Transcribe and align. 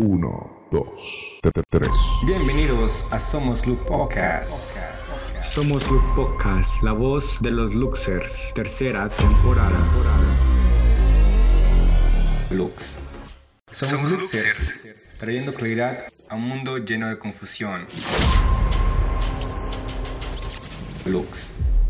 1, 0.00 0.68
2, 0.70 1.40
3. 1.70 1.88
Bienvenidos 2.24 3.12
a 3.12 3.18
Somos 3.18 3.66
Look 3.66 3.84
Podcast. 3.84 4.88
Somos 5.42 5.90
Look 5.90 6.14
Podcast, 6.14 6.84
la 6.84 6.92
voz 6.92 7.38
de 7.40 7.50
los 7.50 7.74
Luxers, 7.74 8.52
tercera 8.54 9.08
temporada. 9.08 9.76
Lux. 12.52 13.10
Somos 13.72 14.08
Luxers, 14.08 15.16
trayendo 15.18 15.52
claridad 15.52 15.98
a 16.28 16.36
un 16.36 16.42
mundo 16.42 16.78
lleno 16.78 17.08
de 17.08 17.18
confusión. 17.18 17.84
Lux. 21.06 21.86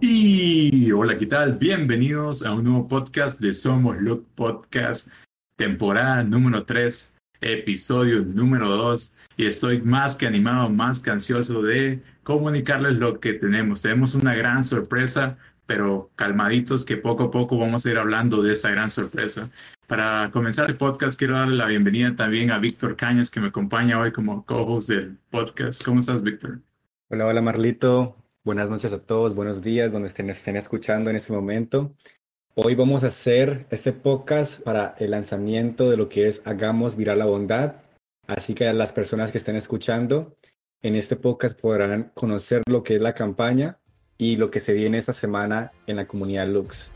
Y 0.00 0.90
hola, 0.90 1.16
¿qué 1.16 1.26
tal? 1.26 1.58
Bienvenidos 1.58 2.44
a 2.44 2.52
un 2.52 2.64
nuevo 2.64 2.88
podcast 2.88 3.38
de 3.38 3.54
Somos 3.54 3.98
Look 4.00 4.26
Podcast, 4.34 5.06
temporada 5.62 6.24
número 6.24 6.64
3, 6.64 7.12
episodio 7.40 8.20
número 8.22 8.68
2. 8.68 9.12
Y 9.36 9.46
estoy 9.46 9.80
más 9.80 10.16
que 10.16 10.26
animado, 10.26 10.68
más 10.70 10.98
que 10.98 11.10
ansioso 11.10 11.62
de 11.62 12.02
comunicarles 12.24 12.94
lo 12.94 13.20
que 13.20 13.34
tenemos. 13.34 13.82
Tenemos 13.82 14.16
una 14.16 14.34
gran 14.34 14.64
sorpresa, 14.64 15.38
pero 15.66 16.10
calmaditos 16.16 16.84
que 16.84 16.96
poco 16.96 17.24
a 17.24 17.30
poco 17.30 17.58
vamos 17.58 17.86
a 17.86 17.90
ir 17.92 17.98
hablando 17.98 18.42
de 18.42 18.50
esa 18.52 18.72
gran 18.72 18.90
sorpresa. 18.90 19.50
Para 19.86 20.30
comenzar 20.32 20.68
el 20.68 20.76
podcast, 20.76 21.16
quiero 21.16 21.34
darle 21.34 21.56
la 21.56 21.66
bienvenida 21.66 22.16
también 22.16 22.50
a 22.50 22.58
Víctor 22.58 22.96
Cañas, 22.96 23.30
que 23.30 23.38
me 23.38 23.48
acompaña 23.48 24.00
hoy 24.00 24.10
como 24.10 24.44
co-host 24.44 24.88
del 24.88 25.16
podcast. 25.30 25.84
¿Cómo 25.84 26.00
estás, 26.00 26.24
Víctor? 26.24 26.58
Hola, 27.08 27.26
hola 27.26 27.40
Marlito. 27.40 28.16
Buenas 28.42 28.68
noches 28.68 28.92
a 28.92 28.98
todos, 28.98 29.36
buenos 29.36 29.62
días, 29.62 29.92
donde 29.92 30.08
estén, 30.08 30.28
estén 30.28 30.56
escuchando 30.56 31.08
en 31.10 31.14
este 31.14 31.32
momento. 31.32 31.94
Hoy 32.54 32.74
vamos 32.74 33.02
a 33.02 33.06
hacer 33.06 33.64
este 33.70 33.94
podcast 33.94 34.62
para 34.62 34.94
el 34.98 35.12
lanzamiento 35.12 35.88
de 35.88 35.96
lo 35.96 36.10
que 36.10 36.28
es 36.28 36.46
Hagamos 36.46 36.96
Viral 36.96 37.20
la 37.20 37.24
Bondad. 37.24 37.76
Así 38.26 38.52
que 38.52 38.70
las 38.74 38.92
personas 38.92 39.32
que 39.32 39.38
estén 39.38 39.56
escuchando 39.56 40.36
en 40.82 40.94
este 40.94 41.16
podcast 41.16 41.58
podrán 41.58 42.10
conocer 42.12 42.60
lo 42.68 42.82
que 42.82 42.96
es 42.96 43.00
la 43.00 43.14
campaña 43.14 43.78
y 44.18 44.36
lo 44.36 44.50
que 44.50 44.60
se 44.60 44.74
viene 44.74 44.98
esta 44.98 45.14
semana 45.14 45.72
en 45.86 45.96
la 45.96 46.06
comunidad 46.06 46.46
Lux. 46.46 46.90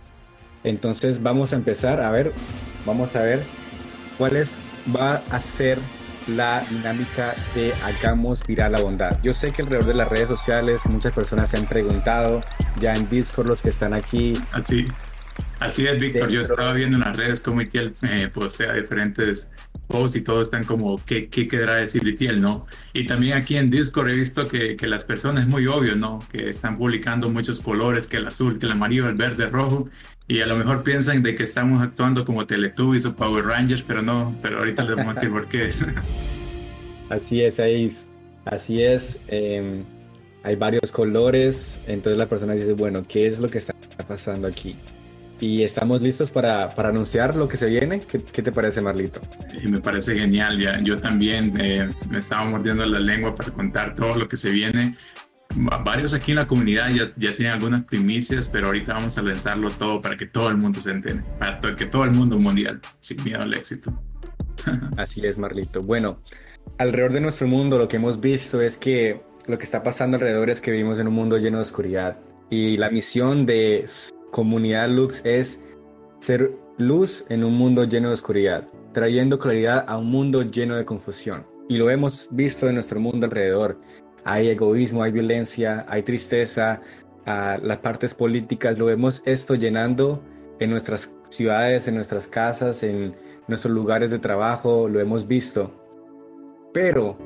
Entonces 0.63 1.23
vamos 1.23 1.55
a 1.55 1.57
empezar 1.57 2.03
a 2.03 2.11
ver, 2.11 2.33
vamos 2.85 3.17
a 3.17 3.23
ver 3.23 3.43
cuál 4.19 4.37
es, 4.37 4.59
va 4.95 5.23
a 5.31 5.41
ser 5.41 5.79
la 6.27 6.67
dinámica 6.69 7.35
de 7.55 7.73
hagamos 7.83 8.47
viral 8.47 8.73
la 8.73 8.83
bondad. 8.83 9.19
Yo 9.23 9.33
sé 9.33 9.51
que 9.53 9.63
alrededor 9.63 9.87
de 9.87 9.95
las 9.95 10.09
redes 10.11 10.29
sociales 10.29 10.85
muchas 10.85 11.15
personas 11.15 11.49
se 11.49 11.57
han 11.57 11.67
preguntado, 11.67 12.43
ya 12.79 12.93
en 12.93 13.09
Discord 13.09 13.47
los 13.47 13.63
que 13.63 13.71
están 13.71 13.95
aquí. 13.95 14.35
Así, 14.53 14.87
así 15.61 15.87
es, 15.87 15.99
Víctor. 16.01 16.29
Yo 16.29 16.41
estaba 16.41 16.73
viendo 16.73 16.97
en 16.97 17.05
las 17.05 17.17
redes 17.17 17.43
cómo 17.43 17.61
Itiel 17.61 17.95
eh, 18.03 18.29
postea 18.33 18.75
diferentes 18.75 19.47
posts 19.89 20.17
y 20.17 20.23
todos 20.23 20.49
están 20.49 20.65
como, 20.65 21.03
¿qué, 21.05 21.29
qué 21.29 21.47
querrá 21.47 21.77
decir 21.77 22.07
Itiel, 22.07 22.41
no? 22.41 22.67
Y 22.93 23.07
también 23.07 23.35
aquí 23.35 23.57
en 23.57 23.71
Discord 23.71 24.11
he 24.11 24.17
visto 24.17 24.47
que, 24.47 24.77
que 24.77 24.87
las 24.87 25.05
personas, 25.05 25.45
es 25.45 25.51
muy 25.51 25.67
obvio, 25.67 25.95
¿no? 25.95 26.19
Que 26.31 26.51
están 26.51 26.77
publicando 26.77 27.29
muchos 27.31 27.61
colores, 27.61 28.07
que 28.07 28.17
el 28.17 28.27
azul, 28.27 28.59
que 28.59 28.67
el 28.67 28.73
amarillo, 28.73 29.09
el 29.09 29.15
verde, 29.15 29.45
el 29.45 29.53
rojo. 29.53 29.89
Y 30.29 30.41
a 30.41 30.47
lo 30.47 30.57
mejor 30.57 30.83
piensan 30.83 31.23
de 31.23 31.35
que 31.35 31.45
estamos 31.45 31.83
actuando 31.83 32.25
como 32.25 32.47
Teletubbies 32.47 33.07
o 33.07 33.15
Power 33.15 33.45
Rangers, 33.45 33.83
pero 33.83 34.03
no, 34.03 34.37
pero 34.43 34.59
ahorita 34.59 34.83
les 34.85 34.97
vamos 34.97 35.13
a 35.13 35.15
decir 35.21 35.31
por 35.31 35.47
qué 35.49 35.67
es. 35.69 35.87
Así 37.09 37.41
es, 37.41 37.61
ahí, 37.61 37.89
así 38.45 38.83
es. 38.83 39.21
eh, 39.29 39.85
hay 40.47 40.55
varios 40.55 40.93
colores, 40.93 41.81
entonces 41.89 42.17
la 42.17 42.29
persona 42.29 42.53
dice, 42.53 42.73
bueno, 42.75 43.03
¿qué 43.09 43.27
es 43.27 43.41
lo 43.41 43.49
que 43.49 43.59
está 43.59 43.75
pasando 44.07 44.47
aquí? 44.47 44.77
Y 45.39 45.63
estamos 45.63 46.01
listos 46.01 46.31
para, 46.31 46.69
para 46.71 46.89
anunciar 46.89 47.37
lo 47.37 47.47
que 47.47 47.57
se 47.59 47.69
viene. 47.69 48.01
¿Qué, 48.01 48.19
qué 48.21 48.43
te 48.43 48.53
parece, 48.53 48.81
Marlito? 48.81 49.21
Y 49.63 49.71
me 49.71 49.81
parece 49.81 50.17
genial, 50.19 50.59
ya, 50.59 50.81
yo 50.81 50.97
también 50.97 51.53
eh, 51.61 51.89
me 52.09 52.19
estaba 52.19 52.45
mordiendo 52.45 52.87
la 52.87 52.99
lengua 53.01 53.35
para 53.35 53.51
contar 53.51 53.95
todo 53.95 54.17
lo 54.19 54.29
que 54.29 54.37
se 54.39 54.51
viene. 54.51 54.97
Va- 55.59 55.79
Varios 55.79 56.15
aquí 56.15 56.33
en 56.33 56.37
la 56.37 56.47
comunidad 56.47 56.89
ya, 56.89 57.13
ya 57.17 57.37
tienen 57.37 57.53
algunas 57.53 57.85
primicias, 57.85 58.49
pero 58.49 58.69
ahorita 58.69 58.95
vamos 58.95 59.19
a 59.19 59.23
lanzarlo 59.23 59.71
todo 59.71 60.01
para 60.01 60.17
que 60.17 60.25
todo 60.27 60.49
el 60.49 60.57
mundo 60.57 60.81
se 60.81 60.91
entere, 60.91 61.23
para 61.39 61.61
to- 61.61 61.77
que 61.77 61.85
todo 61.87 62.05
el 62.05 62.13
mundo 62.13 62.39
mundial, 62.39 62.81
sin 63.01 63.23
miedo 63.23 63.43
al 63.43 63.53
éxito. 63.53 63.93
Así 64.97 65.21
es, 65.27 65.39
Marlito. 65.39 65.83
Bueno, 65.83 66.19
alrededor 66.79 67.13
de 67.13 67.21
nuestro 67.21 67.47
mundo 67.47 67.77
lo 67.79 67.89
que 67.89 67.97
hemos 67.97 68.21
visto 68.21 68.61
es 68.63 68.77
que 68.79 69.21
lo 69.47 69.59
que 69.59 69.65
está 69.65 69.83
pasando 69.83 70.17
alrededor 70.17 70.49
es 70.49 70.63
que 70.63 70.71
vivimos 70.71 70.99
en 70.99 71.09
un 71.09 71.15
mundo 71.15 71.37
lleno 71.37 71.59
de 71.59 71.63
oscuridad. 71.63 72.19
Y 72.49 72.77
la 72.79 72.91
misión 72.91 73.45
de 73.45 73.85
Comunidad 74.31 74.89
Lux 74.89 75.23
es 75.25 75.61
ser 76.21 76.53
luz 76.79 77.25
en 77.29 77.45
un 77.45 77.55
mundo 77.55 77.85
lleno 77.85 78.09
de 78.09 78.15
oscuridad, 78.15 78.69
trayendo 78.93 79.39
claridad 79.39 79.85
a 79.87 79.97
un 79.97 80.11
mundo 80.11 80.43
lleno 80.43 80.77
de 80.77 80.85
confusión. 80.85 81.47
Y 81.69 81.77
lo 81.77 81.91
hemos 81.91 82.29
visto 82.31 82.69
en 82.69 82.75
nuestro 82.75 83.01
mundo 83.01 83.27
alrededor. 83.27 83.79
Hay 84.25 84.49
egoísmo, 84.49 85.03
hay 85.03 85.13
violencia, 85.13 85.87
hay 85.89 86.03
tristeza, 86.03 86.81
ah, 87.25 87.59
las 87.63 87.79
partes 87.79 88.15
políticas, 88.15 88.79
lo 88.79 88.87
vemos 88.87 89.23
esto 89.25 89.55
llenando 89.55 90.23
en 90.59 90.71
nuestras 90.71 91.13
ciudades, 91.31 91.89
en 91.89 91.95
nuestras 91.95 92.27
casas, 92.29 92.83
en 92.83 93.15
nuestros 93.49 93.73
lugares 93.73 94.11
de 94.11 94.19
trabajo, 94.19 94.89
lo 94.89 95.01
hemos 95.01 95.27
visto. 95.27 95.73
Pero 96.73 97.17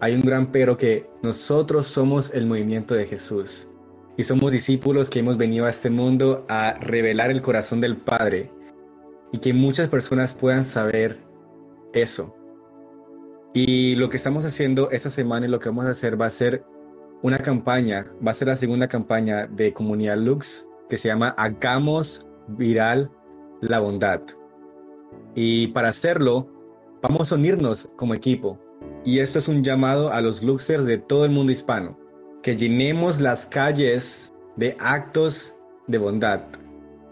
hay 0.00 0.14
un 0.14 0.20
gran 0.20 0.50
pero 0.52 0.76
que 0.76 1.06
nosotros 1.22 1.86
somos 1.86 2.32
el 2.34 2.46
movimiento 2.46 2.94
de 2.94 3.06
Jesús 3.06 3.68
y 4.16 4.24
somos 4.24 4.52
discípulos 4.52 5.10
que 5.10 5.18
hemos 5.18 5.36
venido 5.36 5.66
a 5.66 5.70
este 5.70 5.90
mundo 5.90 6.44
a 6.48 6.74
revelar 6.80 7.30
el 7.30 7.42
corazón 7.42 7.80
del 7.80 7.96
Padre 7.96 8.50
y 9.32 9.38
que 9.38 9.52
muchas 9.52 9.88
personas 9.88 10.34
puedan 10.34 10.64
saber 10.64 11.18
eso. 11.92 12.36
Y 13.52 13.94
lo 13.96 14.08
que 14.08 14.16
estamos 14.16 14.44
haciendo 14.44 14.90
esta 14.90 15.10
semana 15.10 15.46
y 15.46 15.48
lo 15.48 15.60
que 15.60 15.68
vamos 15.68 15.86
a 15.86 15.90
hacer 15.90 16.20
va 16.20 16.26
a 16.26 16.30
ser 16.30 16.64
una 17.22 17.38
campaña, 17.38 18.06
va 18.24 18.32
a 18.32 18.34
ser 18.34 18.48
la 18.48 18.56
segunda 18.56 18.88
campaña 18.88 19.46
de 19.46 19.72
Comunidad 19.72 20.18
Lux 20.18 20.68
que 20.88 20.98
se 20.98 21.08
llama 21.08 21.34
Hagamos 21.38 22.28
Viral 22.48 23.10
la 23.60 23.80
Bondad. 23.80 24.20
Y 25.34 25.68
para 25.68 25.88
hacerlo, 25.88 26.48
vamos 27.02 27.32
a 27.32 27.34
unirnos 27.34 27.88
como 27.96 28.14
equipo. 28.14 28.58
Y 29.04 29.18
esto 29.20 29.38
es 29.38 29.48
un 29.48 29.62
llamado 29.62 30.12
a 30.12 30.20
los 30.20 30.42
Luxers 30.42 30.86
de 30.86 30.98
todo 30.98 31.24
el 31.24 31.30
mundo 31.30 31.52
hispano, 31.52 31.98
que 32.44 32.54
llenemos 32.54 33.22
las 33.22 33.46
calles 33.46 34.34
de 34.56 34.76
actos 34.78 35.54
de 35.86 35.96
bondad. 35.96 36.42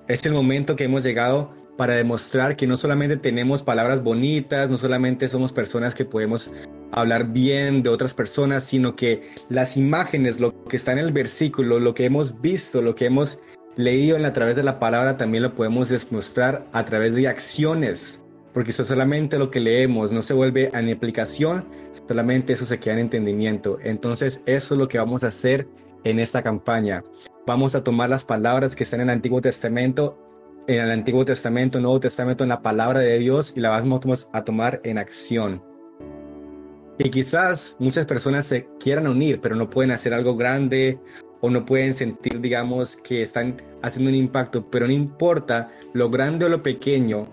Es 0.07 0.27
el 0.27 0.33
momento 0.35 0.77
que 0.77 0.85
hemos 0.85 1.03
llegado 1.03 1.55
para 1.79 1.95
demostrar 1.95 2.55
que 2.55 2.67
no 2.67 2.77
solamente 2.77 3.17
tenemos 3.17 3.63
palabras 3.63 4.03
bonitas, 4.03 4.69
no 4.69 4.77
solamente 4.77 5.29
somos 5.29 5.51
personas 5.51 5.95
que 5.95 6.05
podemos 6.05 6.53
hablar 6.93 7.33
bien 7.33 7.83
de 7.83 7.89
otras 7.89 8.13
personas, 8.13 8.65
sino 8.65 8.95
que 8.95 9.31
las 9.49 9.79
imágenes, 9.79 10.39
lo 10.39 10.65
que 10.65 10.77
está 10.77 10.93
en 10.93 10.99
el 10.99 11.13
versículo, 11.13 11.81
lo 11.81 11.95
que 11.95 12.05
hemos 12.05 12.43
visto, 12.43 12.83
lo 12.83 12.95
que 12.95 13.07
hemos 13.07 13.41
leído 13.75 14.19
a 14.23 14.33
través 14.35 14.55
de 14.57 14.63
la 14.63 14.79
palabra, 14.79 15.17
también 15.17 15.45
lo 15.45 15.55
podemos 15.55 15.89
demostrar 15.89 16.67
a 16.73 16.85
través 16.85 17.15
de 17.15 17.27
acciones, 17.27 18.22
porque 18.53 18.71
eso 18.71 18.85
solamente 18.85 19.39
lo 19.39 19.51
que 19.51 19.61
leemos 19.61 20.13
no 20.13 20.23
se 20.23 20.35
vuelve 20.35 20.71
en 20.73 20.91
aplicación, 20.91 21.65
solamente 22.07 22.53
eso 22.53 22.65
se 22.65 22.79
queda 22.79 22.95
en 22.95 23.01
entendimiento. 23.01 23.79
Entonces 23.83 24.43
eso 24.47 24.75
es 24.75 24.79
lo 24.79 24.89
que 24.89 24.99
vamos 24.99 25.25
a 25.25 25.29
hacer 25.29 25.69
en 26.05 26.19
esta 26.19 26.43
campaña. 26.43 27.03
Vamos 27.47 27.75
a 27.75 27.83
tomar 27.83 28.11
las 28.11 28.25
palabras 28.25 28.77
que 28.77 28.85
están 28.85 29.01
en 29.01 29.09
el 29.09 29.15
Antiguo 29.15 29.41
Testamento, 29.41 30.19
en 30.67 30.81
el 30.81 30.91
Antiguo 30.91 31.25
Testamento, 31.25 31.81
Nuevo 31.81 32.01
Testamento, 32.01 32.45
en 32.45 32.51
la 32.51 32.63
palabra 32.63 33.01
de 33.01 33.19
Dios 33.19 33.53
y 33.57 33.61
la 33.61 33.71
vamos 33.71 34.29
a 34.33 34.45
tomar 34.45 34.81
en 34.85 34.99
acción. 34.99 35.63
Y 36.99 37.11
quizás 37.11 37.77
muchas 37.81 38.07
personas 38.07 38.47
se 38.47 38.69
quieran 38.79 39.07
unir, 39.07 39.41
pero 39.41 39.57
no 39.57 39.71
pueden 39.71 39.91
hacer 39.91 40.15
algo 40.15 40.37
grande 40.37 40.99
o 41.41 41.51
no 41.51 41.65
pueden 41.65 41.95
sentir, 41.95 42.41
digamos, 42.41 42.97
que 42.97 43.23
están 43.23 43.61
haciendo 43.83 44.11
un 44.11 44.15
impacto, 44.15 44.71
pero 44.71 44.87
no 44.87 44.93
importa 44.93 45.73
lo 45.95 46.11
grande 46.11 46.45
o 46.45 46.49
lo 46.49 46.63
pequeño, 46.63 47.27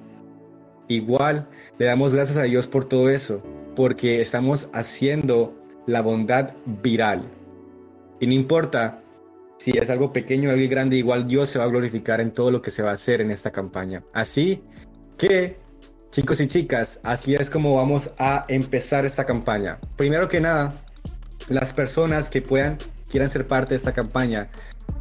igual 0.89 1.47
le 1.77 1.85
damos 1.85 2.13
gracias 2.13 2.37
a 2.37 2.43
Dios 2.43 2.67
por 2.67 2.83
todo 2.83 3.09
eso, 3.09 3.41
porque 3.75 4.19
estamos 4.19 4.67
haciendo 4.73 5.55
la 5.87 6.01
bondad 6.01 6.51
viral. 6.65 7.23
Y 8.19 8.27
no 8.27 8.33
importa 8.33 9.01
si 9.57 9.77
es 9.77 9.89
algo 9.89 10.11
pequeño 10.11 10.49
o 10.49 10.53
algo 10.53 10.69
grande, 10.69 10.97
igual 10.97 11.27
Dios 11.27 11.49
se 11.49 11.59
va 11.59 11.65
a 11.65 11.69
glorificar 11.69 12.19
en 12.19 12.31
todo 12.31 12.51
lo 12.51 12.61
que 12.61 12.71
se 12.71 12.81
va 12.81 12.91
a 12.91 12.93
hacer 12.93 13.21
en 13.21 13.31
esta 13.31 13.51
campaña. 13.51 14.03
Así 14.13 14.61
que, 15.17 15.57
chicos 16.11 16.41
y 16.41 16.47
chicas, 16.47 16.99
así 17.03 17.35
es 17.35 17.49
como 17.49 17.75
vamos 17.75 18.11
a 18.17 18.45
empezar 18.47 19.05
esta 19.05 19.25
campaña. 19.25 19.79
Primero 19.95 20.27
que 20.27 20.41
nada, 20.41 20.81
las 21.49 21.73
personas 21.73 22.29
que 22.29 22.41
puedan, 22.41 22.77
quieran 23.09 23.29
ser 23.29 23.47
parte 23.47 23.71
de 23.71 23.77
esta 23.77 23.93
campaña, 23.93 24.49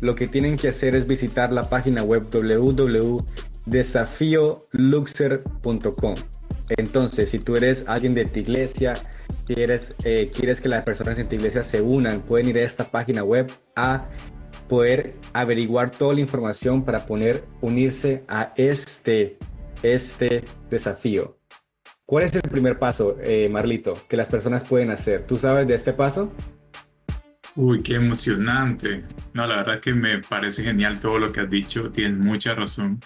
lo 0.00 0.14
que 0.14 0.26
tienen 0.26 0.56
que 0.56 0.68
hacer 0.68 0.94
es 0.94 1.08
visitar 1.08 1.52
la 1.52 1.68
página 1.68 2.02
web 2.02 2.28
www.desafioluxer.com. 3.68 6.14
Entonces, 6.70 7.30
si 7.30 7.38
tú 7.38 7.56
eres 7.56 7.84
alguien 7.86 8.14
de 8.14 8.26
tu 8.26 8.40
iglesia, 8.40 8.94
eh, 9.48 10.30
quieres 10.34 10.60
que 10.60 10.68
las 10.68 10.84
personas 10.84 11.18
en 11.18 11.26
tu 11.28 11.36
iglesia 11.36 11.62
se 11.62 11.80
unan, 11.80 12.20
pueden 12.20 12.48
ir 12.48 12.58
a 12.58 12.62
esta 12.62 12.90
página 12.90 13.24
web 13.24 13.50
a 13.74 14.06
poder 14.68 15.14
averiguar 15.32 15.90
toda 15.90 16.14
la 16.14 16.20
información 16.20 16.84
para 16.84 17.06
poner, 17.06 17.44
unirse 17.62 18.24
a 18.28 18.52
este, 18.56 19.38
este 19.82 20.44
desafío. 20.70 21.38
¿Cuál 22.04 22.24
es 22.24 22.34
el 22.34 22.42
primer 22.42 22.78
paso, 22.78 23.16
eh, 23.22 23.48
Marlito, 23.50 23.94
que 24.08 24.16
las 24.16 24.28
personas 24.28 24.64
pueden 24.64 24.90
hacer? 24.90 25.26
¿Tú 25.26 25.36
sabes 25.36 25.66
de 25.66 25.74
este 25.74 25.92
paso? 25.92 26.32
Uy, 27.56 27.82
qué 27.82 27.96
emocionante. 27.96 29.04
No, 29.34 29.46
la 29.46 29.58
verdad 29.58 29.80
que 29.80 29.92
me 29.92 30.20
parece 30.20 30.62
genial 30.62 31.00
todo 31.00 31.18
lo 31.18 31.32
que 31.32 31.40
has 31.40 31.50
dicho, 31.50 31.90
tienes 31.90 32.18
mucha 32.18 32.54
razón. 32.54 33.00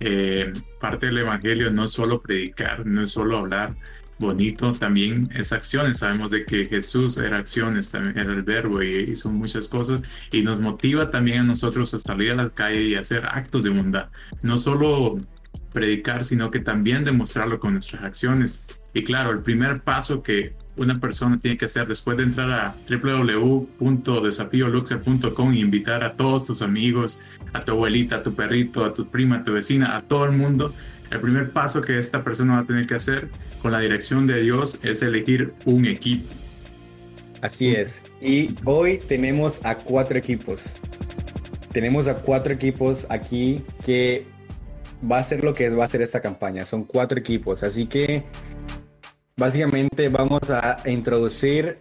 Eh, 0.00 0.52
parte 0.80 1.06
del 1.06 1.18
Evangelio 1.18 1.70
no 1.70 1.84
es 1.84 1.92
solo 1.92 2.20
predicar, 2.20 2.84
no 2.86 3.04
es 3.04 3.12
solo 3.12 3.38
hablar 3.38 3.74
bonito, 4.18 4.72
también 4.72 5.28
es 5.34 5.52
acciones. 5.52 5.98
Sabemos 5.98 6.30
de 6.30 6.44
que 6.44 6.66
Jesús 6.66 7.18
era 7.18 7.38
acciones, 7.38 7.90
también 7.90 8.18
era 8.18 8.32
el 8.32 8.42
verbo 8.42 8.82
y 8.82 9.10
hizo 9.10 9.30
muchas 9.30 9.68
cosas 9.68 10.02
y 10.32 10.42
nos 10.42 10.60
motiva 10.60 11.10
también 11.10 11.40
a 11.40 11.44
nosotros 11.44 11.92
a 11.94 11.98
salir 11.98 12.32
a 12.32 12.36
la 12.36 12.50
calle 12.50 12.82
y 12.82 12.94
hacer 12.94 13.24
actos 13.26 13.62
de 13.62 13.70
bondad. 13.70 14.08
No 14.42 14.58
solo 14.58 15.18
predicar, 15.76 16.24
sino 16.24 16.48
que 16.48 16.60
también 16.60 17.04
demostrarlo 17.04 17.60
con 17.60 17.74
nuestras 17.74 18.02
acciones. 18.02 18.64
Y 18.94 19.02
claro, 19.02 19.30
el 19.30 19.42
primer 19.42 19.82
paso 19.82 20.22
que 20.22 20.54
una 20.78 20.94
persona 20.94 21.36
tiene 21.36 21.58
que 21.58 21.66
hacer 21.66 21.86
después 21.86 22.16
de 22.16 22.22
entrar 22.22 22.50
a 22.50 22.74
www.desafioluxer.com 22.88 25.52
y 25.52 25.60
invitar 25.60 26.02
a 26.02 26.16
todos 26.16 26.44
tus 26.44 26.62
amigos, 26.62 27.20
a 27.52 27.62
tu 27.62 27.72
abuelita, 27.72 28.16
a 28.16 28.22
tu 28.22 28.34
perrito, 28.34 28.86
a 28.86 28.94
tu 28.94 29.06
prima, 29.06 29.36
a 29.36 29.44
tu 29.44 29.52
vecina, 29.52 29.98
a 29.98 30.00
todo 30.00 30.24
el 30.24 30.32
mundo, 30.32 30.72
el 31.10 31.20
primer 31.20 31.50
paso 31.50 31.82
que 31.82 31.98
esta 31.98 32.24
persona 32.24 32.54
va 32.54 32.60
a 32.60 32.64
tener 32.64 32.86
que 32.86 32.94
hacer 32.94 33.28
con 33.60 33.72
la 33.72 33.80
dirección 33.80 34.26
de 34.26 34.40
Dios 34.40 34.80
es 34.82 35.02
elegir 35.02 35.52
un 35.66 35.84
equipo. 35.84 36.24
Así 37.42 37.68
es. 37.68 38.02
Y 38.22 38.54
hoy 38.64 38.96
tenemos 38.96 39.62
a 39.62 39.76
cuatro 39.76 40.16
equipos. 40.16 40.80
Tenemos 41.70 42.08
a 42.08 42.14
cuatro 42.14 42.54
equipos 42.54 43.06
aquí 43.10 43.62
que 43.84 44.34
va 45.10 45.18
a 45.18 45.22
ser 45.22 45.44
lo 45.44 45.54
que 45.54 45.68
va 45.70 45.84
a 45.84 45.88
ser 45.88 46.02
esta 46.02 46.20
campaña. 46.20 46.64
Son 46.64 46.84
cuatro 46.84 47.18
equipos. 47.18 47.62
Así 47.62 47.86
que 47.86 48.24
Básicamente 49.38 50.08
vamos 50.08 50.48
a 50.48 50.78
introducir 50.86 51.76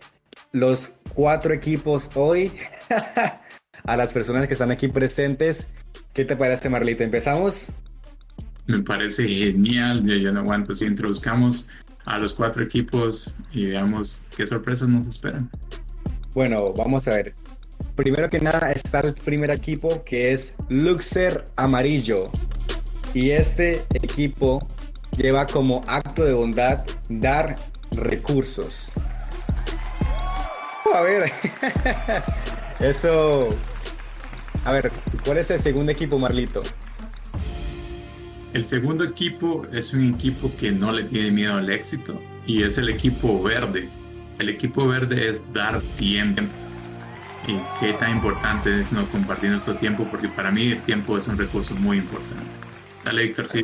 los 0.51 0.91
cuatro 1.13 1.53
equipos 1.53 2.09
hoy 2.15 2.51
a 3.85 3.95
las 3.95 4.13
personas 4.13 4.45
que 4.47 4.53
están 4.53 4.71
aquí 4.71 4.89
presentes. 4.89 5.69
¿Qué 6.11 6.25
te 6.25 6.35
parece, 6.35 6.67
Marlita? 6.67 7.05
¿Empezamos? 7.05 7.67
Me 8.67 8.79
parece 8.79 9.25
genial. 9.29 10.05
Yo 10.05 10.15
ya 10.15 10.31
no 10.31 10.41
aguanto 10.41 10.73
si 10.73 10.85
introduzcamos 10.85 11.69
a 12.03 12.17
los 12.17 12.33
cuatro 12.33 12.61
equipos 12.61 13.33
y 13.53 13.67
veamos 13.67 14.21
qué 14.35 14.45
sorpresas 14.45 14.89
nos 14.89 15.07
esperan. 15.07 15.49
Bueno, 16.33 16.73
vamos 16.73 17.07
a 17.07 17.11
ver. 17.11 17.35
Primero 17.95 18.29
que 18.29 18.41
nada 18.41 18.73
está 18.73 18.99
el 18.99 19.13
primer 19.13 19.49
equipo 19.51 20.03
que 20.03 20.33
es 20.33 20.57
Luxer 20.67 21.45
Amarillo. 21.55 22.29
Y 23.15 23.31
este 23.31 23.81
equipo 23.93 24.59
lleva 25.15 25.45
como 25.45 25.79
acto 25.87 26.25
de 26.25 26.33
bondad 26.33 26.85
dar 27.07 27.55
recursos. 27.93 28.91
A 30.93 30.99
ver, 30.99 31.31
eso... 32.81 33.47
A 34.65 34.73
ver, 34.73 34.91
¿cuál 35.23 35.37
es 35.37 35.49
el 35.49 35.61
segundo 35.61 35.93
equipo, 35.93 36.19
Marlito? 36.19 36.61
El 38.51 38.65
segundo 38.65 39.05
equipo 39.05 39.65
es 39.71 39.93
un 39.93 40.13
equipo 40.13 40.51
que 40.59 40.73
no 40.73 40.91
le 40.91 41.05
tiene 41.05 41.31
miedo 41.31 41.55
al 41.55 41.69
éxito 41.71 42.21
y 42.45 42.63
es 42.63 42.77
el 42.77 42.89
equipo 42.89 43.41
verde. 43.41 43.87
El 44.39 44.49
equipo 44.49 44.89
verde 44.89 45.29
es 45.29 45.41
dar 45.53 45.79
tiempo. 45.97 46.41
Y 47.47 47.55
qué 47.79 47.93
tan 47.93 48.11
importante 48.11 48.81
es 48.81 48.91
no 48.91 49.09
compartir 49.09 49.51
nuestro 49.51 49.77
tiempo, 49.77 50.05
porque 50.11 50.27
para 50.27 50.51
mí 50.51 50.73
el 50.73 50.81
tiempo 50.81 51.17
es 51.17 51.29
un 51.29 51.37
recurso 51.37 51.75
muy 51.75 51.99
importante. 51.99 52.64
Dale, 53.05 53.21
Víctor, 53.21 53.47
sí. 53.47 53.63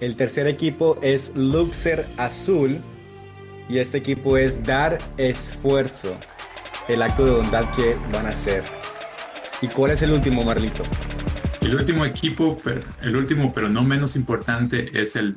El 0.00 0.16
tercer 0.16 0.46
equipo 0.46 0.98
es 1.02 1.32
Luxer 1.36 2.06
Azul 2.16 2.80
y 3.68 3.76
este 3.76 3.98
equipo 3.98 4.38
es 4.38 4.64
dar 4.64 4.96
esfuerzo, 5.18 6.18
el 6.88 7.02
acto 7.02 7.26
de 7.26 7.32
bondad 7.32 7.64
que 7.76 7.94
van 8.14 8.24
a 8.24 8.30
hacer. 8.30 8.64
¿Y 9.60 9.68
cuál 9.68 9.90
es 9.90 10.00
el 10.00 10.12
último, 10.12 10.42
Marlito? 10.44 10.82
El 11.60 11.74
último 11.74 12.06
equipo, 12.06 12.56
el 13.02 13.16
último 13.16 13.52
pero 13.52 13.68
no 13.68 13.84
menos 13.84 14.16
importante 14.16 14.88
es 14.98 15.14
el 15.14 15.36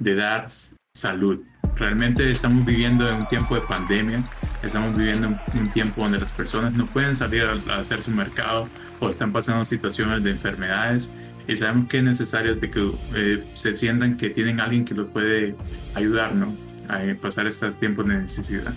de 0.00 0.16
dar 0.16 0.48
salud. 0.94 1.40
Realmente 1.76 2.28
estamos 2.28 2.66
viviendo 2.66 3.08
en 3.08 3.18
un 3.18 3.28
tiempo 3.28 3.54
de 3.54 3.60
pandemia, 3.68 4.20
estamos 4.64 4.96
viviendo 4.96 5.28
en 5.28 5.60
un 5.60 5.70
tiempo 5.70 6.02
donde 6.02 6.18
las 6.18 6.32
personas 6.32 6.74
no 6.74 6.86
pueden 6.86 7.14
salir 7.14 7.44
a 7.44 7.78
hacer 7.78 8.02
su 8.02 8.10
mercado 8.10 8.68
o 8.98 9.08
están 9.08 9.32
pasando 9.32 9.64
situaciones 9.64 10.24
de 10.24 10.32
enfermedades 10.32 11.08
y 11.48 11.56
sabemos 11.56 11.88
que 11.88 11.98
es 11.98 12.04
necesario 12.04 12.54
de 12.54 12.70
que 12.70 12.90
eh, 13.16 13.42
se 13.54 13.74
sientan 13.74 14.18
que 14.18 14.30
tienen 14.30 14.60
alguien 14.60 14.84
que 14.84 14.94
los 14.94 15.08
puede 15.08 15.54
ayudar, 15.94 16.34
¿no? 16.34 16.54
A 16.88 17.00
pasar 17.20 17.46
estos 17.46 17.78
tiempos 17.78 18.06
de 18.06 18.18
necesidad. 18.18 18.72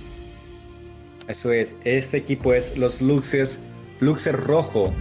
Eso 1.28 1.52
es, 1.52 1.76
este 1.84 2.18
equipo 2.18 2.54
es 2.54 2.78
los 2.78 3.02
Luxers, 3.02 3.60
Luxer 4.00 4.38
rojo. 4.38 4.94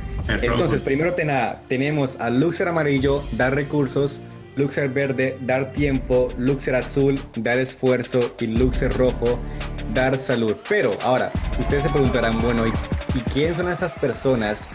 Entonces, 0.42 0.80
primero 0.80 1.14
tenemos 1.14 2.16
a 2.20 2.28
Luxer 2.28 2.68
amarillo, 2.68 3.24
dar 3.32 3.54
recursos, 3.54 4.20
Luxer 4.56 4.88
verde, 4.90 5.38
dar 5.40 5.72
tiempo, 5.72 6.28
Luxer 6.38 6.74
azul, 6.74 7.18
dar 7.36 7.58
esfuerzo 7.58 8.34
y 8.40 8.48
Luxer 8.48 8.92
rojo, 8.92 9.38
dar 9.94 10.16
salud. 10.16 10.54
Pero 10.68 10.90
ahora, 11.02 11.32
ustedes 11.58 11.84
se 11.84 11.88
preguntarán, 11.88 12.40
bueno, 12.42 12.64
¿y, 12.66 12.70
¿y 13.18 13.20
quién 13.32 13.54
son 13.54 13.68
esas 13.68 13.94
personas 13.94 14.68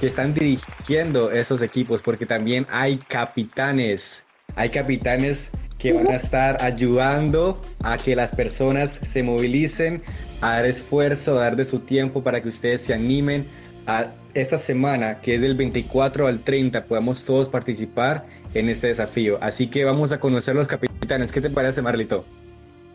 que 0.00 0.06
están 0.06 0.32
dirigiendo 0.32 1.30
esos 1.30 1.60
equipos, 1.60 2.00
porque 2.00 2.24
también 2.24 2.66
hay 2.70 2.96
capitanes, 2.96 4.24
hay 4.56 4.70
capitanes 4.70 5.50
que 5.78 5.92
van 5.92 6.10
a 6.10 6.16
estar 6.16 6.64
ayudando 6.64 7.60
a 7.84 7.98
que 7.98 8.16
las 8.16 8.34
personas 8.34 8.98
se 9.02 9.22
movilicen, 9.22 10.00
a 10.40 10.54
dar 10.54 10.66
esfuerzo, 10.66 11.38
a 11.38 11.42
dar 11.42 11.56
de 11.56 11.66
su 11.66 11.80
tiempo 11.80 12.22
para 12.22 12.42
que 12.42 12.48
ustedes 12.48 12.80
se 12.80 12.94
animen 12.94 13.46
a 13.86 14.12
esta 14.32 14.58
semana, 14.58 15.20
que 15.20 15.34
es 15.34 15.40
del 15.40 15.54
24 15.54 16.26
al 16.26 16.40
30, 16.40 16.84
podamos 16.84 17.24
todos 17.24 17.48
participar 17.48 18.26
en 18.54 18.68
este 18.68 18.86
desafío. 18.86 19.38
Así 19.42 19.66
que 19.66 19.84
vamos 19.84 20.12
a 20.12 20.20
conocer 20.20 20.54
los 20.54 20.66
capitanes. 20.66 21.32
¿Qué 21.32 21.40
te 21.40 21.50
parece, 21.50 21.82
Marlito? 21.82 22.24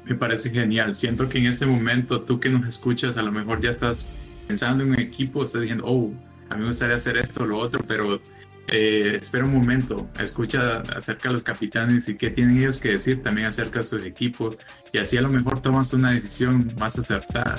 Me 0.06 0.16
parece 0.16 0.50
genial. 0.50 0.96
Siento 0.96 1.28
que 1.28 1.38
en 1.38 1.48
este 1.48 1.66
momento 1.66 2.22
tú 2.22 2.40
que 2.40 2.50
nos 2.50 2.68
escuchas, 2.68 3.18
a 3.18 3.22
lo 3.22 3.32
mejor 3.32 3.62
ya 3.62 3.70
estás 3.70 4.08
pensando 4.48 4.84
en 4.84 4.92
un 4.92 5.00
equipo, 5.00 5.44
estás 5.44 5.62
diciendo, 5.62 5.84
oh, 5.86 6.12
a 6.50 6.56
mí 6.56 6.62
me 6.62 6.68
gustaría 6.68 6.96
hacer 6.96 7.18
esto 7.18 7.44
o 7.44 7.48
lo 7.48 7.58
otro, 7.58 7.84
pero 7.88 8.20
eh, 8.68 9.14
espera 9.16 9.46
un 9.46 9.54
momento, 9.54 10.10
escucha 10.20 10.82
acerca 10.96 11.30
de 11.30 11.34
los 11.34 11.44
capitanes 11.44 12.10
y 12.10 12.16
qué 12.16 12.32
tienen 12.32 12.58
ellos 12.58 12.80
que 12.80 12.90
decir 12.90 13.22
también 13.22 13.48
acerca 13.48 13.80
de 13.80 13.84
sus 13.84 14.04
equipos 14.04 14.58
y 14.92 14.98
así 14.98 15.18
a 15.18 15.22
lo 15.22 15.30
mejor 15.30 15.60
tomas 15.62 15.94
una 15.94 16.12
decisión 16.12 16.68
más 16.80 16.98
acertada. 16.98 17.56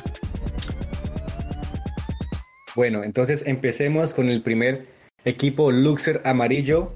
Bueno, 2.74 3.04
entonces 3.04 3.44
empecemos 3.46 4.12
con 4.12 4.28
el 4.28 4.42
primer 4.42 4.86
equipo 5.24 5.72
Luxer 5.72 6.20
amarillo 6.24 6.88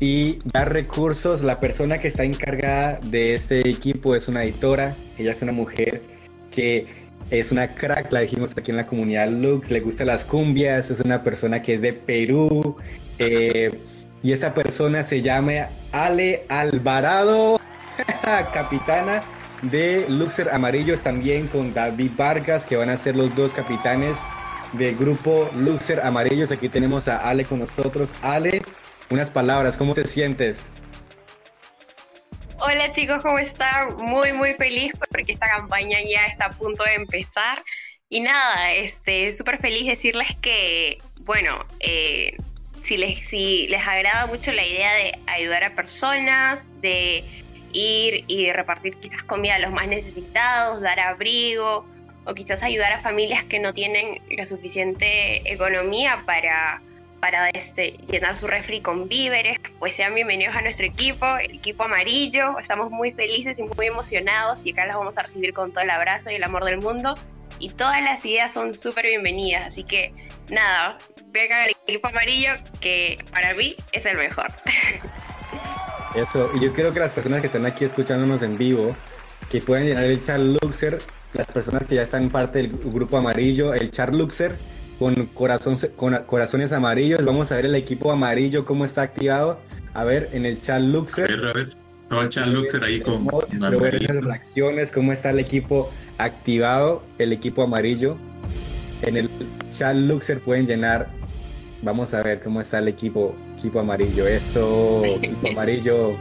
y 0.00 0.38
dar 0.44 0.72
recursos. 0.72 1.42
La 1.42 1.60
persona 1.60 1.98
que 1.98 2.08
está 2.08 2.24
encargada 2.24 2.98
de 3.00 3.34
este 3.34 3.68
equipo 3.68 4.14
es 4.14 4.28
una 4.28 4.44
editora, 4.44 4.96
ella 5.18 5.32
es 5.32 5.42
una 5.42 5.52
mujer 5.52 6.02
que 6.50 7.07
es 7.30 7.52
una 7.52 7.74
crack, 7.74 8.12
la 8.12 8.20
dijimos 8.20 8.54
aquí 8.56 8.70
en 8.70 8.76
la 8.78 8.86
comunidad 8.86 9.28
Lux, 9.28 9.70
le 9.70 9.80
gustan 9.80 10.06
las 10.06 10.24
cumbias, 10.24 10.90
es 10.90 11.00
una 11.00 11.22
persona 11.22 11.60
que 11.62 11.74
es 11.74 11.80
de 11.82 11.92
Perú. 11.92 12.76
Eh, 13.18 13.70
y 14.22 14.32
esta 14.32 14.54
persona 14.54 15.02
se 15.02 15.22
llama 15.22 15.68
Ale 15.92 16.44
Alvarado, 16.48 17.60
capitana 18.52 19.22
de 19.62 20.06
Luxer 20.08 20.50
Amarillos, 20.50 21.02
también 21.02 21.46
con 21.48 21.74
David 21.74 22.12
Vargas, 22.16 22.66
que 22.66 22.76
van 22.76 22.90
a 22.90 22.96
ser 22.96 23.16
los 23.16 23.34
dos 23.36 23.52
capitanes 23.52 24.18
del 24.72 24.96
grupo 24.96 25.50
Luxer 25.56 26.00
Amarillos. 26.00 26.50
Aquí 26.50 26.68
tenemos 26.68 27.08
a 27.08 27.18
Ale 27.18 27.44
con 27.44 27.60
nosotros. 27.60 28.12
Ale, 28.22 28.62
unas 29.10 29.30
palabras, 29.30 29.76
¿cómo 29.76 29.94
te 29.94 30.06
sientes? 30.06 30.72
Hola 32.70 32.92
chicos, 32.92 33.22
¿cómo 33.22 33.38
están? 33.38 33.96
Muy, 33.96 34.34
muy 34.34 34.52
feliz 34.52 34.92
porque 35.10 35.32
esta 35.32 35.48
campaña 35.48 36.00
ya 36.06 36.26
está 36.26 36.46
a 36.46 36.50
punto 36.50 36.84
de 36.84 36.96
empezar. 36.96 37.62
Y 38.10 38.20
nada, 38.20 38.74
este, 38.74 39.32
súper 39.32 39.58
feliz 39.58 39.86
decirles 39.86 40.36
que, 40.42 40.98
bueno, 41.24 41.64
eh, 41.80 42.36
si, 42.82 42.98
les, 42.98 43.26
si 43.26 43.68
les 43.68 43.80
agrada 43.88 44.26
mucho 44.26 44.52
la 44.52 44.66
idea 44.66 44.92
de 44.92 45.18
ayudar 45.28 45.64
a 45.64 45.74
personas, 45.74 46.66
de 46.82 47.24
ir 47.72 48.24
y 48.28 48.52
repartir 48.52 48.96
quizás 48.96 49.22
comida 49.22 49.54
a 49.54 49.60
los 49.60 49.72
más 49.72 49.88
necesitados, 49.88 50.82
dar 50.82 51.00
abrigo, 51.00 51.88
o 52.26 52.34
quizás 52.34 52.62
ayudar 52.62 52.92
a 52.92 53.00
familias 53.00 53.44
que 53.44 53.60
no 53.60 53.72
tienen 53.72 54.20
la 54.28 54.44
suficiente 54.44 55.50
economía 55.50 56.22
para 56.26 56.82
para 57.20 57.48
este, 57.50 57.98
llenar 58.08 58.36
su 58.36 58.46
refri 58.46 58.80
con 58.80 59.08
víveres, 59.08 59.58
pues 59.78 59.96
sean 59.96 60.14
bienvenidos 60.14 60.54
a 60.54 60.62
nuestro 60.62 60.86
equipo, 60.86 61.26
el 61.36 61.56
equipo 61.56 61.84
amarillo. 61.84 62.58
Estamos 62.58 62.90
muy 62.90 63.12
felices 63.12 63.58
y 63.58 63.62
muy 63.62 63.86
emocionados 63.86 64.64
y 64.64 64.72
acá 64.72 64.86
los 64.86 64.96
vamos 64.96 65.18
a 65.18 65.22
recibir 65.22 65.52
con 65.52 65.72
todo 65.72 65.82
el 65.82 65.90
abrazo 65.90 66.30
y 66.30 66.34
el 66.34 66.44
amor 66.44 66.64
del 66.64 66.78
mundo. 66.78 67.14
Y 67.58 67.70
todas 67.70 68.00
las 68.02 68.24
ideas 68.24 68.52
son 68.52 68.72
súper 68.72 69.06
bienvenidas, 69.06 69.66
así 69.66 69.82
que 69.82 70.12
nada, 70.50 70.98
vengan 71.26 71.60
al 71.62 71.70
equipo 71.70 72.08
amarillo 72.08 72.52
que 72.80 73.16
para 73.32 73.52
mí 73.54 73.74
es 73.92 74.06
el 74.06 74.16
mejor. 74.16 74.46
Eso, 76.14 76.50
y 76.54 76.60
yo 76.60 76.72
quiero 76.72 76.92
que 76.92 77.00
las 77.00 77.12
personas 77.12 77.40
que 77.40 77.48
están 77.48 77.66
aquí 77.66 77.84
escuchándonos 77.84 78.42
en 78.42 78.56
vivo, 78.56 78.96
que 79.50 79.60
puedan 79.60 79.86
llenar 79.86 80.04
el 80.04 80.22
chat 80.22 80.38
Luxer, 80.38 80.98
las 81.34 81.46
personas 81.52 81.84
que 81.84 81.96
ya 81.96 82.02
están 82.02 82.30
parte 82.30 82.58
del 82.58 82.68
grupo 82.68 83.18
amarillo, 83.18 83.74
el 83.74 83.90
chat 83.90 84.14
Luxer, 84.14 84.56
con, 84.98 85.26
corazón, 85.26 85.76
con 85.96 86.16
corazones 86.24 86.72
amarillos. 86.72 87.24
Vamos 87.24 87.52
a 87.52 87.56
ver 87.56 87.66
el 87.66 87.74
equipo 87.74 88.10
amarillo 88.12 88.64
cómo 88.64 88.84
está 88.84 89.02
activado. 89.02 89.60
A 89.94 90.04
ver, 90.04 90.28
en 90.32 90.44
el 90.44 90.60
chat 90.60 90.80
Luxer. 90.80 91.24
A 91.24 91.36
ver, 91.36 91.46
a 91.46 91.52
ver. 91.52 91.76
No, 92.10 92.22
el 92.22 92.28
chat 92.30 92.46
Luxer 92.46 92.82
ahí 92.82 93.00
con, 93.00 93.26
ver 93.26 94.02
las 94.02 94.24
reacciones, 94.24 94.92
cómo 94.92 95.12
está 95.12 95.30
el 95.30 95.40
equipo 95.40 95.90
activado, 96.16 97.02
el 97.18 97.32
equipo 97.32 97.62
amarillo. 97.62 98.16
En 99.02 99.16
el 99.16 99.30
chat 99.70 99.94
Luxer 99.94 100.40
pueden 100.40 100.66
llenar. 100.66 101.08
Vamos 101.82 102.12
a 102.14 102.22
ver 102.22 102.40
cómo 102.40 102.60
está 102.60 102.78
el 102.78 102.88
equipo, 102.88 103.36
equipo 103.58 103.80
amarillo. 103.80 104.26
Eso, 104.26 105.04
equipo 105.04 105.48
amarillo. 105.52 106.16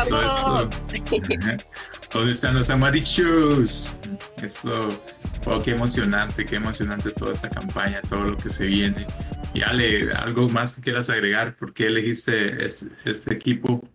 Eso, 0.00 0.18
eso. 0.18 0.68
¿Dónde 2.12 2.32
están 2.32 2.54
los 2.54 2.70
amarillos? 2.70 3.92
Eso. 4.40 4.88
Oh, 5.46 5.58
qué 5.58 5.72
emocionante, 5.72 6.46
qué 6.46 6.56
emocionante 6.56 7.10
toda 7.10 7.32
esta 7.32 7.50
campaña, 7.50 8.00
todo 8.08 8.22
lo 8.22 8.36
que 8.36 8.48
se 8.48 8.66
viene. 8.66 9.06
Y 9.52 9.62
Ale, 9.62 10.10
algo 10.12 10.48
más 10.48 10.72
que 10.72 10.80
quieras 10.80 11.10
agregar, 11.10 11.54
¿por 11.56 11.74
qué 11.74 11.86
elegiste 11.86 12.64
este, 12.64 12.86
este 13.04 13.34
equipo? 13.34 13.86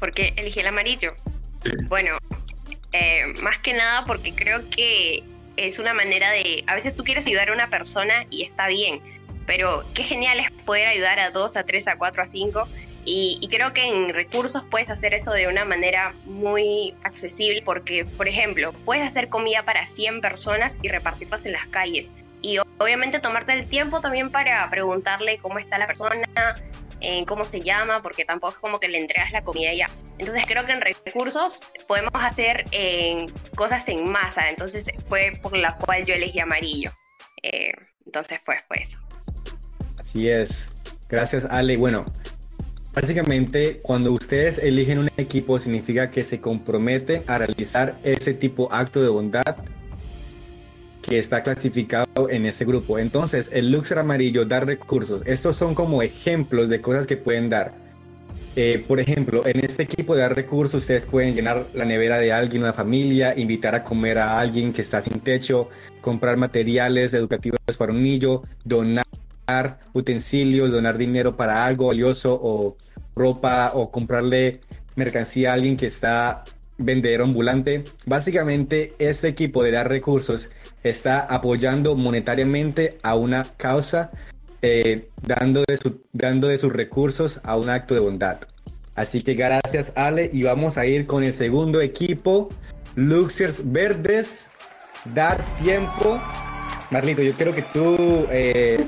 Porque 0.00 0.32
elegí 0.36 0.60
el 0.60 0.66
amarillo. 0.66 1.12
Sí. 1.58 1.70
Bueno, 1.88 2.18
eh, 2.92 3.34
más 3.42 3.58
que 3.58 3.74
nada 3.74 4.04
porque 4.04 4.34
creo 4.34 4.68
que 4.70 5.22
es 5.56 5.78
una 5.78 5.94
manera 5.94 6.30
de, 6.30 6.64
a 6.66 6.74
veces 6.74 6.94
tú 6.94 7.04
quieres 7.04 7.26
ayudar 7.26 7.50
a 7.50 7.52
una 7.52 7.70
persona 7.70 8.26
y 8.30 8.42
está 8.44 8.68
bien, 8.68 9.00
pero 9.46 9.84
qué 9.94 10.02
genial 10.02 10.40
es 10.40 10.50
poder 10.50 10.88
ayudar 10.88 11.18
a 11.20 11.30
dos, 11.30 11.56
a 11.56 11.64
tres, 11.64 11.88
a 11.88 11.96
cuatro, 11.96 12.22
a 12.22 12.26
cinco 12.26 12.68
y, 13.10 13.48
creo 13.48 13.72
que 13.72 13.84
en 13.84 14.12
recursos 14.12 14.62
puedes 14.70 14.90
hacer 14.90 15.14
eso 15.14 15.32
de 15.32 15.48
una 15.48 15.64
manera 15.64 16.14
muy 16.26 16.94
accesible 17.04 17.62
porque, 17.62 18.04
por 18.04 18.28
ejemplo, 18.28 18.72
puedes 18.84 19.06
hacer 19.06 19.30
comida 19.30 19.62
para 19.64 19.86
100 19.86 20.20
personas 20.20 20.76
y 20.82 20.88
repartirlas 20.88 21.46
en 21.46 21.52
las 21.52 21.66
calles. 21.68 22.12
Y 22.42 22.58
obviamente 22.58 23.18
tomarte 23.18 23.52
el 23.54 23.66
tiempo 23.66 24.00
también 24.00 24.30
para 24.30 24.68
preguntarle 24.68 25.38
cómo 25.38 25.58
está 25.58 25.78
la 25.78 25.86
persona, 25.86 26.22
en 27.00 27.24
cómo 27.24 27.44
se 27.44 27.62
llama, 27.62 28.02
porque 28.02 28.24
tampoco 28.26 28.52
es 28.52 28.58
como 28.58 28.78
que 28.78 28.88
le 28.88 28.98
entregas 28.98 29.32
la 29.32 29.42
comida 29.42 29.72
ya. 29.72 29.88
Entonces 30.18 30.44
creo 30.46 30.66
que 30.66 30.72
en 30.72 30.80
recursos 30.82 31.62
podemos 31.86 32.12
hacer 32.14 32.64
cosas 33.56 33.88
en 33.88 34.10
masa. 34.10 34.50
Entonces 34.50 34.84
fue 35.08 35.32
por 35.40 35.56
la 35.56 35.76
cual 35.76 36.04
yo 36.04 36.14
elegí 36.14 36.40
amarillo. 36.40 36.92
Eh, 37.42 37.72
entonces 38.04 38.40
pues 38.44 38.60
pues. 38.68 38.98
Así 39.98 40.28
es. 40.28 40.82
Gracias 41.08 41.46
Ale. 41.46 41.76
Bueno, 41.76 42.04
Básicamente, 43.00 43.78
cuando 43.80 44.10
ustedes 44.10 44.58
eligen 44.58 44.98
un 44.98 45.08
equipo, 45.16 45.60
significa 45.60 46.10
que 46.10 46.24
se 46.24 46.40
comprometen 46.40 47.22
a 47.28 47.38
realizar 47.38 47.96
ese 48.02 48.34
tipo 48.34 48.72
acto 48.72 49.00
de 49.00 49.08
bondad 49.08 49.56
que 51.00 51.20
está 51.20 51.44
clasificado 51.44 52.28
en 52.28 52.44
ese 52.44 52.64
grupo. 52.64 52.98
Entonces, 52.98 53.50
el 53.52 53.70
Luxer 53.70 54.00
amarillo, 54.00 54.46
dar 54.46 54.66
recursos. 54.66 55.22
Estos 55.26 55.54
son 55.54 55.76
como 55.76 56.02
ejemplos 56.02 56.68
de 56.68 56.80
cosas 56.80 57.06
que 57.06 57.16
pueden 57.16 57.48
dar. 57.48 57.72
Eh, 58.56 58.84
por 58.88 58.98
ejemplo, 58.98 59.46
en 59.46 59.64
este 59.64 59.84
equipo 59.84 60.16
de 60.16 60.22
dar 60.22 60.34
recursos, 60.34 60.82
ustedes 60.82 61.06
pueden 61.06 61.36
llenar 61.36 61.68
la 61.74 61.84
nevera 61.84 62.18
de 62.18 62.32
alguien, 62.32 62.62
una 62.62 62.72
familia, 62.72 63.32
invitar 63.38 63.76
a 63.76 63.84
comer 63.84 64.18
a 64.18 64.40
alguien 64.40 64.72
que 64.72 64.80
está 64.80 65.00
sin 65.00 65.20
techo, 65.20 65.68
comprar 66.00 66.36
materiales 66.36 67.14
educativos 67.14 67.60
para 67.78 67.92
un 67.92 68.02
niño, 68.02 68.42
donar 68.64 69.06
utensilios, 69.92 70.72
donar 70.72 70.98
dinero 70.98 71.36
para 71.36 71.64
algo 71.64 71.86
valioso 71.86 72.38
o 72.42 72.76
ropa 73.18 73.72
o 73.74 73.90
comprarle 73.90 74.60
mercancía 74.96 75.50
a 75.50 75.54
alguien 75.54 75.76
que 75.76 75.86
está 75.86 76.44
vendedor 76.78 77.22
ambulante. 77.22 77.84
Básicamente, 78.06 78.94
este 78.98 79.28
equipo 79.28 79.62
de 79.62 79.72
dar 79.72 79.88
recursos 79.88 80.50
está 80.82 81.20
apoyando 81.20 81.96
monetariamente 81.96 82.98
a 83.02 83.16
una 83.16 83.44
causa, 83.56 84.10
eh, 84.62 85.08
dando, 85.22 85.64
de 85.66 85.78
dando 86.12 86.48
de 86.48 86.58
sus 86.58 86.72
recursos 86.72 87.40
a 87.44 87.56
un 87.56 87.68
acto 87.68 87.94
de 87.94 88.00
bondad. 88.00 88.38
Así 88.94 89.20
que 89.20 89.34
gracias 89.34 89.92
Ale 89.94 90.30
y 90.32 90.42
vamos 90.42 90.78
a 90.78 90.86
ir 90.86 91.06
con 91.06 91.22
el 91.22 91.32
segundo 91.32 91.80
equipo, 91.80 92.48
Luxers 92.96 93.70
Verdes, 93.70 94.50
dar 95.14 95.44
tiempo 95.62 96.20
Marlito, 96.90 97.22
yo 97.22 97.34
quiero 97.34 97.54
que 97.54 97.62
tú, 97.62 98.26
eh, 98.30 98.82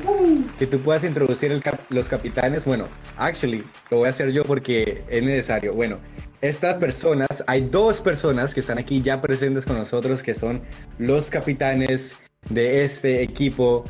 que 0.59 0.66
tú 0.66 0.78
puedas 0.80 1.04
introducir 1.04 1.61
los 1.90 2.09
capitanes. 2.09 2.64
Bueno, 2.64 2.87
actually, 3.16 3.62
lo 3.90 3.99
voy 3.99 4.07
a 4.07 4.11
hacer 4.11 4.33
yo 4.33 4.42
porque 4.45 5.02
es 5.09 5.23
necesario. 5.23 5.75
Bueno, 5.75 5.99
estas 6.40 6.76
personas, 6.76 7.45
hay 7.47 7.62
dos 7.62 8.00
personas 8.00 8.54
que 8.54 8.61
están 8.61 8.78
aquí 8.78 9.02
ya 9.02 9.21
presentes 9.21 9.66
con 9.66 9.76
nosotros 9.76 10.23
que 10.23 10.35
son 10.35 10.62
los 10.99 11.28
capitanes 11.28 12.16
de 12.49 12.85
este 12.85 13.23
equipo. 13.23 13.85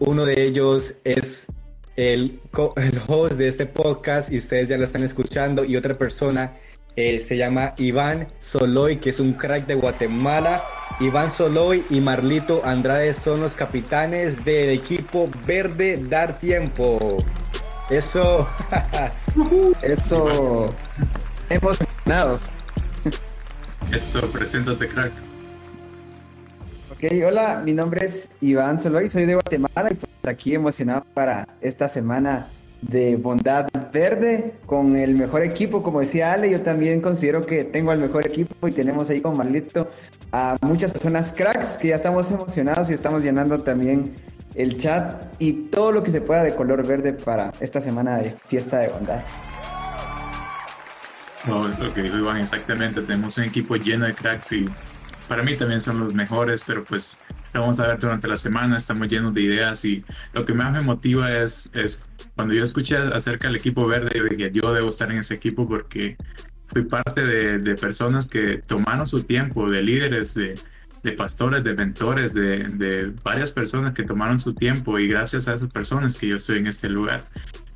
Uno 0.00 0.24
de 0.24 0.42
ellos 0.42 0.94
es 1.04 1.46
el, 1.94 2.40
el 2.76 3.00
host 3.06 3.34
de 3.34 3.46
este 3.46 3.66
podcast 3.66 4.32
y 4.32 4.38
ustedes 4.38 4.68
ya 4.68 4.76
lo 4.76 4.84
están 4.84 5.04
escuchando 5.04 5.64
y 5.64 5.76
otra 5.76 5.94
persona 5.94 6.54
eh, 6.96 7.20
se 7.20 7.36
llama 7.36 7.74
Iván 7.78 8.28
Soloy, 8.38 8.98
que 8.98 9.10
es 9.10 9.18
un 9.18 9.32
crack 9.32 9.66
de 9.66 9.74
Guatemala. 9.74 10.64
Iván 11.00 11.30
Soloy 11.30 11.84
y 11.90 12.00
Marlito 12.00 12.62
Andrade 12.64 13.14
son 13.14 13.40
los 13.40 13.56
capitanes 13.56 14.44
del 14.44 14.70
equipo 14.70 15.28
Verde 15.44 16.00
Dar 16.08 16.38
Tiempo. 16.38 17.16
Eso, 17.90 18.48
eso, 19.82 20.66
emocionados. 21.50 22.50
Eso, 23.90 24.30
preséntate, 24.30 24.88
crack. 24.88 25.12
Ok, 26.92 27.12
hola, 27.26 27.60
mi 27.64 27.74
nombre 27.74 28.04
es 28.04 28.30
Iván 28.40 28.78
Soloy, 28.78 29.10
soy 29.10 29.26
de 29.26 29.34
Guatemala 29.34 29.90
y 29.90 29.94
pues 29.94 30.12
aquí 30.28 30.54
emocionado 30.54 31.04
para 31.12 31.48
esta 31.60 31.88
semana 31.88 32.50
de 32.88 33.16
Bondad 33.16 33.68
Verde 33.92 34.54
con 34.66 34.96
el 34.96 35.16
mejor 35.16 35.42
equipo, 35.42 35.82
como 35.82 36.00
decía 36.00 36.32
Ale, 36.32 36.50
yo 36.50 36.60
también 36.60 37.00
considero 37.00 37.44
que 37.44 37.64
tengo 37.64 37.92
el 37.92 38.00
mejor 38.00 38.26
equipo 38.26 38.68
y 38.68 38.72
tenemos 38.72 39.08
ahí 39.10 39.20
con 39.20 39.36
Marlito 39.36 39.88
a 40.32 40.56
muchas 40.60 40.92
personas 40.92 41.32
cracks 41.32 41.78
que 41.78 41.88
ya 41.88 41.96
estamos 41.96 42.30
emocionados 42.30 42.90
y 42.90 42.92
estamos 42.92 43.22
llenando 43.22 43.62
también 43.62 44.12
el 44.54 44.78
chat 44.78 45.34
y 45.38 45.52
todo 45.70 45.92
lo 45.92 46.02
que 46.02 46.10
se 46.10 46.20
pueda 46.20 46.42
de 46.42 46.54
color 46.54 46.86
verde 46.86 47.12
para 47.12 47.52
esta 47.60 47.80
semana 47.80 48.18
de 48.18 48.34
fiesta 48.48 48.78
de 48.78 48.88
bondad. 48.88 49.22
No, 51.46 51.68
lo 51.68 51.92
que 51.92 52.02
dijo 52.02 52.16
Iván, 52.16 52.38
exactamente, 52.38 53.02
tenemos 53.02 53.36
un 53.38 53.44
equipo 53.44 53.76
lleno 53.76 54.06
de 54.06 54.14
cracks 54.14 54.52
y 54.52 54.66
para 55.28 55.42
mí 55.42 55.56
también 55.56 55.80
son 55.80 56.00
los 56.00 56.14
mejores, 56.14 56.62
pero 56.66 56.84
pues 56.84 57.18
vamos 57.52 57.80
a 57.80 57.86
ver 57.86 57.98
durante 57.98 58.28
la 58.28 58.36
semana, 58.36 58.76
estamos 58.76 59.08
llenos 59.08 59.34
de 59.34 59.42
ideas 59.42 59.84
y 59.84 60.04
lo 60.32 60.44
que 60.44 60.52
más 60.52 60.72
me 60.72 60.80
motiva 60.80 61.32
es, 61.32 61.70
es 61.72 62.04
cuando 62.34 62.54
yo 62.54 62.62
escuché 62.62 62.96
acerca 62.96 63.48
del 63.48 63.56
equipo 63.56 63.86
verde, 63.86 64.10
yo 64.16 64.24
dije, 64.24 64.50
yo 64.52 64.72
debo 64.72 64.90
estar 64.90 65.10
en 65.10 65.18
ese 65.18 65.34
equipo 65.34 65.68
porque 65.68 66.16
fui 66.68 66.82
parte 66.82 67.24
de, 67.24 67.74
personas 67.76 68.28
que 68.28 68.58
tomaron 68.66 69.06
su 69.06 69.22
tiempo, 69.22 69.70
de 69.70 69.82
líderes, 69.82 70.34
de, 70.34 70.58
de 71.02 71.12
pastores, 71.12 71.62
de 71.64 71.74
mentores, 71.74 72.34
de, 72.34 72.58
de, 72.58 73.12
varias 73.22 73.52
personas 73.52 73.92
que 73.92 74.02
tomaron 74.02 74.40
su 74.40 74.54
tiempo 74.54 74.98
y 74.98 75.08
gracias 75.08 75.46
a 75.48 75.54
esas 75.54 75.72
personas 75.72 76.16
que 76.18 76.28
yo 76.28 76.36
estoy 76.36 76.58
en 76.58 76.66
este 76.66 76.88
lugar. 76.88 77.24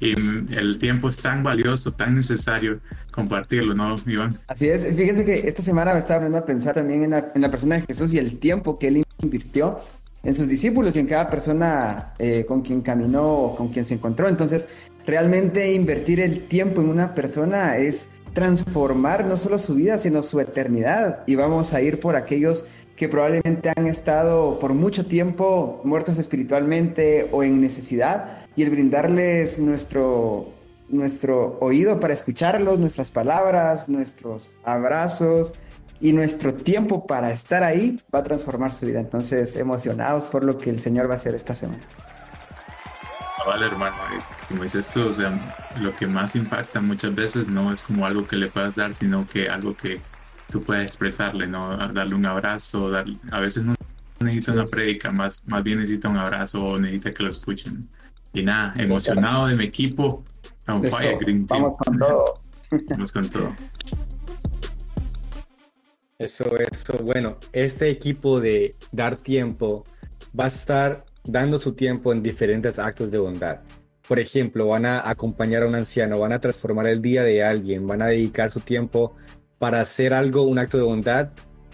Y 0.00 0.12
el 0.12 0.78
tiempo 0.78 1.08
es 1.08 1.20
tan 1.20 1.42
valioso, 1.42 1.92
tan 1.92 2.14
necesario 2.14 2.80
compartirlo, 3.10 3.74
¿no, 3.74 3.96
Iván? 4.06 4.30
Así 4.46 4.68
es, 4.68 4.86
fíjense 4.94 5.24
que 5.24 5.48
esta 5.48 5.62
semana 5.62 5.92
me 5.92 5.98
estaba 5.98 6.18
aprendiendo 6.18 6.44
a 6.44 6.46
pensar 6.46 6.74
también 6.74 7.04
en 7.04 7.10
la, 7.10 7.50
persona 7.50 7.76
de 7.76 7.82
Jesús 7.82 8.12
y 8.12 8.18
el 8.18 8.38
tiempo 8.38 8.78
que 8.78 8.88
él 8.88 9.04
invirtió 9.20 9.80
en 10.22 10.34
sus 10.34 10.48
discípulos 10.48 10.94
y 10.94 11.00
en 11.00 11.06
cada 11.06 11.28
persona 11.28 12.12
eh, 12.18 12.44
con 12.46 12.62
quien 12.62 12.80
caminó, 12.80 13.54
con 13.56 13.68
quien 13.68 13.84
se 13.84 13.94
encontró. 13.94 14.28
Entonces, 14.28 14.68
realmente 15.04 15.72
invertir 15.72 16.20
el 16.20 16.46
tiempo 16.46 16.80
en 16.80 16.90
una 16.90 17.14
persona 17.14 17.76
es 17.78 18.10
transformar 18.34 19.24
no 19.24 19.36
solo 19.36 19.58
su 19.58 19.74
vida, 19.74 19.98
sino 19.98 20.22
su 20.22 20.38
eternidad. 20.38 21.24
Y 21.26 21.34
vamos 21.34 21.74
a 21.74 21.82
ir 21.82 21.98
por 21.98 22.14
aquellos 22.14 22.66
que 22.98 23.08
probablemente 23.08 23.72
han 23.74 23.86
estado 23.86 24.58
por 24.58 24.74
mucho 24.74 25.06
tiempo 25.06 25.80
muertos 25.84 26.18
espiritualmente 26.18 27.28
o 27.30 27.44
en 27.44 27.60
necesidad 27.60 28.46
y 28.56 28.64
el 28.64 28.70
brindarles 28.70 29.60
nuestro, 29.60 30.48
nuestro 30.88 31.56
oído 31.60 32.00
para 32.00 32.12
escucharlos, 32.12 32.80
nuestras 32.80 33.10
palabras, 33.10 33.88
nuestros 33.88 34.50
abrazos, 34.64 35.54
y 36.00 36.12
nuestro 36.12 36.54
tiempo 36.54 37.06
para 37.06 37.32
estar 37.32 37.62
ahí 37.62 38.00
va 38.14 38.20
a 38.20 38.22
transformar 38.22 38.72
su 38.72 38.86
vida. 38.86 39.00
Entonces, 39.00 39.56
emocionados 39.56 40.28
por 40.28 40.44
lo 40.44 40.56
que 40.56 40.70
el 40.70 40.80
Señor 40.80 41.08
va 41.08 41.14
a 41.14 41.16
hacer 41.16 41.34
esta 41.34 41.54
semana. 41.54 41.80
Ah, 43.38 43.44
vale, 43.46 43.66
hermano, 43.66 43.96
como 44.48 44.62
dices 44.62 44.88
tú, 44.90 45.08
o 45.08 45.14
sea, 45.14 45.32
lo 45.80 45.94
que 45.96 46.06
más 46.06 46.36
impacta 46.36 46.80
muchas 46.80 47.14
veces 47.14 47.48
no 47.48 47.72
es 47.72 47.82
como 47.82 48.06
algo 48.06 48.26
que 48.26 48.36
le 48.36 48.48
puedas 48.48 48.76
dar, 48.76 48.94
sino 48.94 49.26
que 49.26 49.48
algo 49.48 49.76
que 49.76 50.00
tú 50.50 50.62
puedes 50.62 50.86
expresarle, 50.86 51.46
¿no? 51.46 51.76
Darle 51.76 52.14
un 52.14 52.26
abrazo, 52.26 52.90
a 53.30 53.40
veces 53.40 53.64
no 53.64 53.74
necesita 54.20 54.52
una 54.52 54.66
prédica, 54.66 55.10
más, 55.12 55.42
más 55.46 55.62
bien 55.62 55.80
necesita 55.80 56.08
un 56.08 56.18
abrazo 56.18 56.64
o 56.64 56.78
necesita 56.78 57.12
que 57.12 57.22
lo 57.22 57.30
escuchen. 57.30 57.88
Y 58.32 58.42
nada, 58.42 58.74
emocionado 58.76 59.46
de 59.46 59.56
mi 59.56 59.64
equipo. 59.64 60.22
On 60.66 60.84
fire, 60.84 61.18
Green 61.18 61.46
Team. 61.46 61.62
Vamos 61.62 61.76
con 61.78 61.98
todo. 61.98 62.34
Vamos 62.90 63.12
con 63.12 63.28
todo. 63.28 63.54
Eso, 66.18 66.56
eso. 66.58 66.98
Bueno, 67.04 67.36
este 67.52 67.88
equipo 67.90 68.40
de 68.40 68.74
dar 68.92 69.16
tiempo 69.16 69.84
va 70.38 70.44
a 70.44 70.48
estar 70.48 71.04
dando 71.24 71.58
su 71.58 71.74
tiempo 71.74 72.12
en 72.12 72.22
diferentes 72.22 72.78
actos 72.78 73.10
de 73.10 73.18
bondad. 73.18 73.60
Por 74.06 74.18
ejemplo, 74.18 74.66
van 74.66 74.86
a 74.86 75.08
acompañar 75.08 75.62
a 75.62 75.66
un 75.66 75.74
anciano, 75.74 76.18
van 76.18 76.32
a 76.32 76.40
transformar 76.40 76.86
el 76.86 77.00
día 77.00 77.22
de 77.22 77.44
alguien, 77.44 77.86
van 77.86 78.02
a 78.02 78.06
dedicar 78.06 78.50
su 78.50 78.60
tiempo 78.60 79.16
para 79.58 79.80
hacer 79.80 80.14
algo, 80.14 80.42
un 80.42 80.58
acto 80.58 80.76
de 80.76 80.84
bondad. 80.84 81.30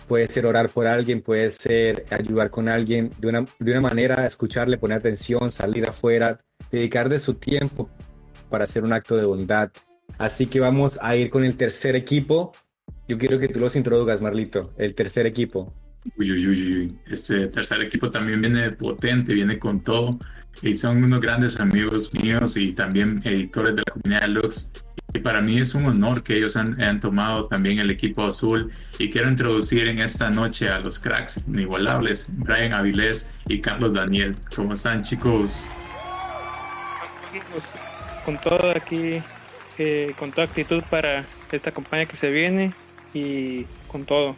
Puede 0.09 0.27
ser 0.27 0.47
orar 0.47 0.69
por 0.69 0.87
alguien, 0.87 1.23
puede 1.23 1.51
ser 1.51 2.05
ayudar 2.11 2.51
con 2.51 2.69
alguien 2.69 3.11
de 3.19 3.29
una, 3.29 3.47
de 3.59 3.71
una 3.71 3.81
manera, 3.81 4.27
escucharle, 4.27 4.77
poner 4.77 4.99
atención, 4.99 5.51
salir 5.51 5.89
afuera, 5.89 6.41
dedicar 6.71 7.09
de 7.09 7.19
su 7.19 7.35
tiempo 7.35 7.89
para 8.51 8.65
hacer 8.65 8.85
un 8.85 8.93
acto 8.93 9.17
de 9.17 9.25
bondad. 9.25 9.71
Así 10.19 10.47
que 10.47 10.61
vamos 10.61 10.99
a 11.03 11.17
ir 11.17 11.31
con 11.31 11.45
el 11.45 11.57
tercer 11.57 11.97
equipo. 11.97 12.53
Yo 13.09 13.19
quiero 13.19 13.39
que 13.39 13.49
tú 13.49 13.61
los 13.61 13.77
introduzcas, 13.77 14.21
Marlito, 14.21 14.73
el 14.77 14.95
tercer 14.95 15.27
equipo. 15.27 15.73
Uy, 16.17 16.33
uy, 16.33 16.47
uy, 16.47 16.79
uy. 16.79 16.99
Este 17.07 17.49
tercer 17.49 17.83
equipo 17.83 18.11
también 18.11 18.41
viene 18.41 18.71
potente, 18.73 19.33
viene 19.33 19.59
con 19.59 19.81
todo. 19.81 20.19
Y 20.63 20.75
son 20.75 21.03
unos 21.03 21.21
grandes 21.21 21.59
amigos 21.59 22.13
míos 22.15 22.57
y 22.57 22.73
también 22.73 23.21
editores 23.25 23.75
de 23.75 23.83
la 23.87 23.93
comunidad 23.93 24.29
Lux. 24.29 24.71
Y 25.13 25.19
para 25.21 25.41
mí 25.41 25.59
es 25.59 25.75
un 25.75 25.87
honor 25.87 26.23
que 26.23 26.37
ellos 26.37 26.57
han, 26.57 26.81
han 26.81 27.01
tomado 27.01 27.45
también 27.45 27.79
el 27.79 27.91
equipo 27.91 28.25
azul. 28.25 28.71
Y 28.99 29.09
quiero 29.09 29.29
introducir 29.29 29.89
en 29.89 30.01
esta 30.01 30.31
noche 30.31 30.69
a 30.69 30.79
los 30.79 30.99
cracks 30.99 31.41
inigualables, 31.47 32.27
Brian 32.39 32.73
Avilés 32.73 33.27
y 33.49 33.61
Carlos 33.61 33.95
Daniel. 33.95 34.33
¿Cómo 34.55 34.75
están, 34.75 35.03
chicos? 35.03 35.69
Con 38.25 38.39
todo 38.39 38.71
aquí, 38.71 39.21
eh, 39.79 40.15
con 40.19 40.31
toda 40.31 40.47
actitud 40.47 40.83
para 40.89 41.25
esta 41.51 41.71
campaña 41.71 42.07
que 42.07 42.17
se 42.17 42.31
viene 42.31 42.73
y 43.13 43.65
con 43.89 44.05
todo. 44.05 44.37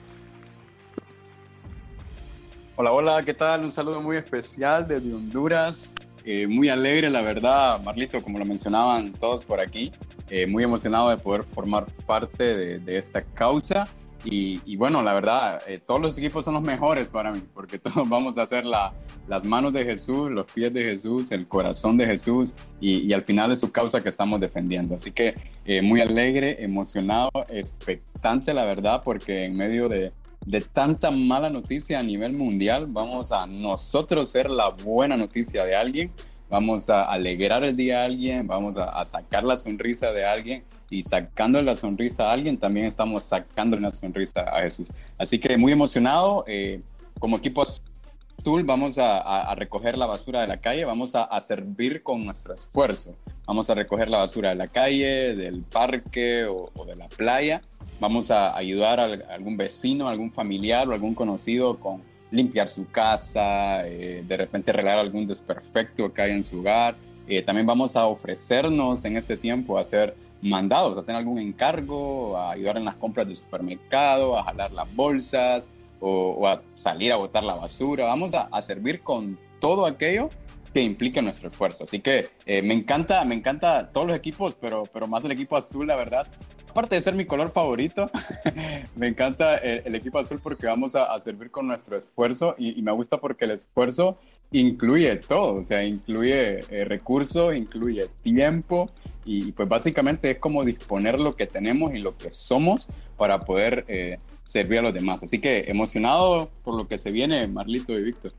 Hola, 2.78 2.92
hola, 2.92 3.22
¿qué 3.22 3.32
tal? 3.32 3.64
Un 3.64 3.72
saludo 3.72 4.02
muy 4.02 4.18
especial 4.18 4.86
desde 4.86 5.14
Honduras. 5.14 5.94
Eh, 6.26 6.46
muy 6.46 6.68
alegre, 6.68 7.08
la 7.08 7.22
verdad, 7.22 7.82
Marlito, 7.82 8.20
como 8.20 8.38
lo 8.38 8.44
mencionaban 8.44 9.14
todos 9.14 9.46
por 9.46 9.62
aquí. 9.62 9.90
Eh, 10.28 10.46
muy 10.46 10.62
emocionado 10.62 11.08
de 11.08 11.16
poder 11.16 11.42
formar 11.42 11.86
parte 12.04 12.78
de, 12.78 12.98
esta 12.98 13.22
causa. 13.22 13.88
Y, 14.26 14.76
bueno, 14.76 15.02
la 15.02 15.14
verdad, 15.14 15.62
eh, 15.66 15.78
todos 15.78 16.02
los 16.02 16.18
equipos 16.18 16.44
son 16.44 16.52
los 16.52 16.62
mejores 16.62 17.08
para 17.08 17.32
mí, 17.32 17.42
porque 17.54 17.78
todos 17.78 18.06
vamos 18.10 18.36
a 18.36 18.42
hacer 18.42 18.66
la, 18.66 18.92
las 19.26 19.42
manos 19.42 19.72
de 19.72 19.82
Jesús, 19.82 20.30
los 20.30 20.44
pies 20.52 20.74
de 20.74 20.84
Jesús, 20.84 21.32
el 21.32 21.48
corazón 21.48 21.96
de 21.96 22.04
Jesús 22.04 22.54
y, 22.78 23.10
al 23.14 23.22
final 23.22 23.52
es 23.52 23.60
su 23.60 23.72
causa 23.72 24.02
que 24.02 24.10
estamos 24.10 24.38
defendiendo. 24.38 24.96
Así 24.96 25.12
que 25.12 25.34
muy 25.82 26.02
alegre, 26.02 26.62
emocionado, 26.62 27.30
expectante, 27.48 28.52
la 28.52 28.66
verdad, 28.66 29.00
porque 29.02 29.46
en 29.46 29.56
medio 29.56 29.88
de, 29.88 30.12
de 30.46 30.60
tanta 30.60 31.10
mala 31.10 31.50
noticia 31.50 31.98
a 31.98 32.02
nivel 32.02 32.32
mundial, 32.32 32.86
vamos 32.88 33.32
a 33.32 33.46
nosotros 33.46 34.30
ser 34.30 34.48
la 34.48 34.70
buena 34.70 35.16
noticia 35.16 35.64
de 35.64 35.74
alguien, 35.74 36.10
vamos 36.48 36.88
a 36.88 37.02
alegrar 37.02 37.64
el 37.64 37.76
día 37.76 38.02
a 38.02 38.04
alguien, 38.04 38.46
vamos 38.46 38.76
a, 38.76 39.04
sacar 39.04 39.42
la 39.42 39.56
sonrisa 39.56 40.12
de 40.12 40.24
alguien 40.24 40.64
y 40.88 41.02
sacando 41.02 41.60
la 41.60 41.74
sonrisa 41.74 42.30
a 42.30 42.32
alguien, 42.32 42.56
también 42.56 42.86
estamos 42.86 43.24
sacando 43.24 43.76
una 43.76 43.90
sonrisa 43.90 44.42
a 44.42 44.62
Jesús. 44.62 44.86
Así 45.18 45.40
que 45.40 45.58
muy 45.58 45.72
emocionado, 45.72 46.44
eh, 46.46 46.80
como 47.18 47.38
equipo 47.38 47.62
azul 47.62 48.62
vamos 48.62 48.98
a, 48.98 49.52
recoger 49.56 49.98
la 49.98 50.06
basura 50.06 50.42
de 50.42 50.46
la 50.46 50.58
calle, 50.58 50.84
vamos 50.84 51.16
a, 51.16 51.40
servir 51.40 52.04
con 52.04 52.24
nuestro 52.24 52.54
esfuerzo, 52.54 53.16
vamos 53.46 53.68
a 53.68 53.74
recoger 53.74 54.08
la 54.08 54.18
basura 54.18 54.50
de 54.50 54.54
la 54.54 54.68
calle, 54.68 55.34
del 55.34 55.64
parque 55.64 56.44
o 56.44 56.84
de 56.84 56.94
la 56.94 57.08
playa 57.08 57.60
vamos 58.00 58.30
a 58.30 58.56
ayudar 58.56 59.00
a 59.00 59.34
algún 59.34 59.56
vecino, 59.56 60.08
a 60.08 60.12
algún 60.12 60.32
familiar 60.32 60.88
o 60.88 60.92
algún 60.92 61.14
conocido 61.14 61.78
con 61.78 62.02
limpiar 62.30 62.68
su 62.68 62.88
casa, 62.90 63.86
eh, 63.86 64.24
de 64.26 64.36
repente 64.36 64.70
arreglar 64.70 64.98
algún 64.98 65.26
desperfecto 65.26 66.12
que 66.12 66.22
hay 66.22 66.32
en 66.32 66.42
su 66.42 66.60
hogar. 66.60 66.96
Eh, 67.28 67.42
también 67.42 67.66
vamos 67.66 67.96
a 67.96 68.06
ofrecernos 68.06 69.04
en 69.04 69.16
este 69.16 69.36
tiempo 69.36 69.78
a 69.78 69.80
hacer 69.80 70.14
mandados, 70.42 70.96
a 70.96 71.00
hacer 71.00 71.14
algún 71.14 71.38
encargo, 71.38 72.36
a 72.36 72.52
ayudar 72.52 72.76
en 72.76 72.84
las 72.84 72.96
compras 72.96 73.26
de 73.26 73.34
supermercado, 73.34 74.38
a 74.38 74.44
jalar 74.44 74.72
las 74.72 74.94
bolsas 74.94 75.70
o, 76.00 76.46
a 76.46 76.62
salir 76.74 77.12
a 77.12 77.16
botar 77.16 77.42
la 77.42 77.54
basura. 77.54 78.04
Vamos 78.06 78.34
a 78.34 78.62
servir 78.62 79.00
con 79.00 79.38
todo 79.60 79.86
aquello 79.86 80.28
que 80.76 80.82
implique 80.82 81.22
nuestro 81.22 81.48
esfuerzo. 81.48 81.84
Así 81.84 82.00
que 82.00 82.28
eh, 82.44 82.60
me 82.60 82.74
encanta, 82.74 83.24
me 83.24 83.34
encanta 83.34 83.90
todos 83.90 84.08
los 84.08 84.14
equipos, 84.14 84.54
pero, 84.60 84.82
pero 84.92 85.06
más 85.08 85.24
el 85.24 85.32
equipo 85.32 85.56
azul, 85.56 85.86
la 85.86 85.96
verdad. 85.96 86.26
Aparte 86.68 86.96
de 86.96 87.00
ser 87.00 87.14
mi 87.14 87.24
color 87.24 87.50
favorito, 87.50 88.04
me 88.94 89.08
encanta 89.08 89.56
el, 89.56 89.80
el, 89.86 89.94
equipo 89.94 90.18
azul 90.18 90.38
porque 90.42 90.66
vamos 90.66 90.94
a, 90.94 91.14
a 91.14 91.18
servir 91.18 91.50
con 91.50 91.66
nuestro 91.66 91.96
esfuerzo 91.96 92.54
y, 92.58 92.78
y, 92.78 92.82
me 92.82 92.92
gusta 92.92 93.16
porque 93.16 93.46
el 93.46 93.52
esfuerzo 93.52 94.18
incluye 94.52 95.16
todo, 95.16 95.54
o 95.54 95.62
sea, 95.62 95.82
incluye 95.82 96.60
eh, 96.68 96.84
recursos, 96.84 97.56
incluye 97.56 98.10
tiempo 98.20 98.90
y 99.24 99.52
pues 99.52 99.70
básicamente 99.70 100.32
es 100.32 100.38
como 100.38 100.62
disponer 100.62 101.18
lo 101.18 101.32
que 101.32 101.46
tenemos 101.46 101.94
y 101.94 102.00
lo 102.00 102.14
que 102.18 102.30
somos 102.30 102.86
para 103.16 103.40
poder 103.40 103.86
eh, 103.88 104.18
servir 104.44 104.80
a 104.80 104.82
los 104.82 104.92
demás. 104.92 105.22
Así 105.22 105.38
que 105.38 105.70
emocionado 105.70 106.50
por 106.62 106.76
lo 106.76 106.86
que 106.86 106.98
se 106.98 107.12
viene, 107.12 107.46
Marlito 107.46 107.94
y 107.98 108.02
Víctor. 108.02 108.32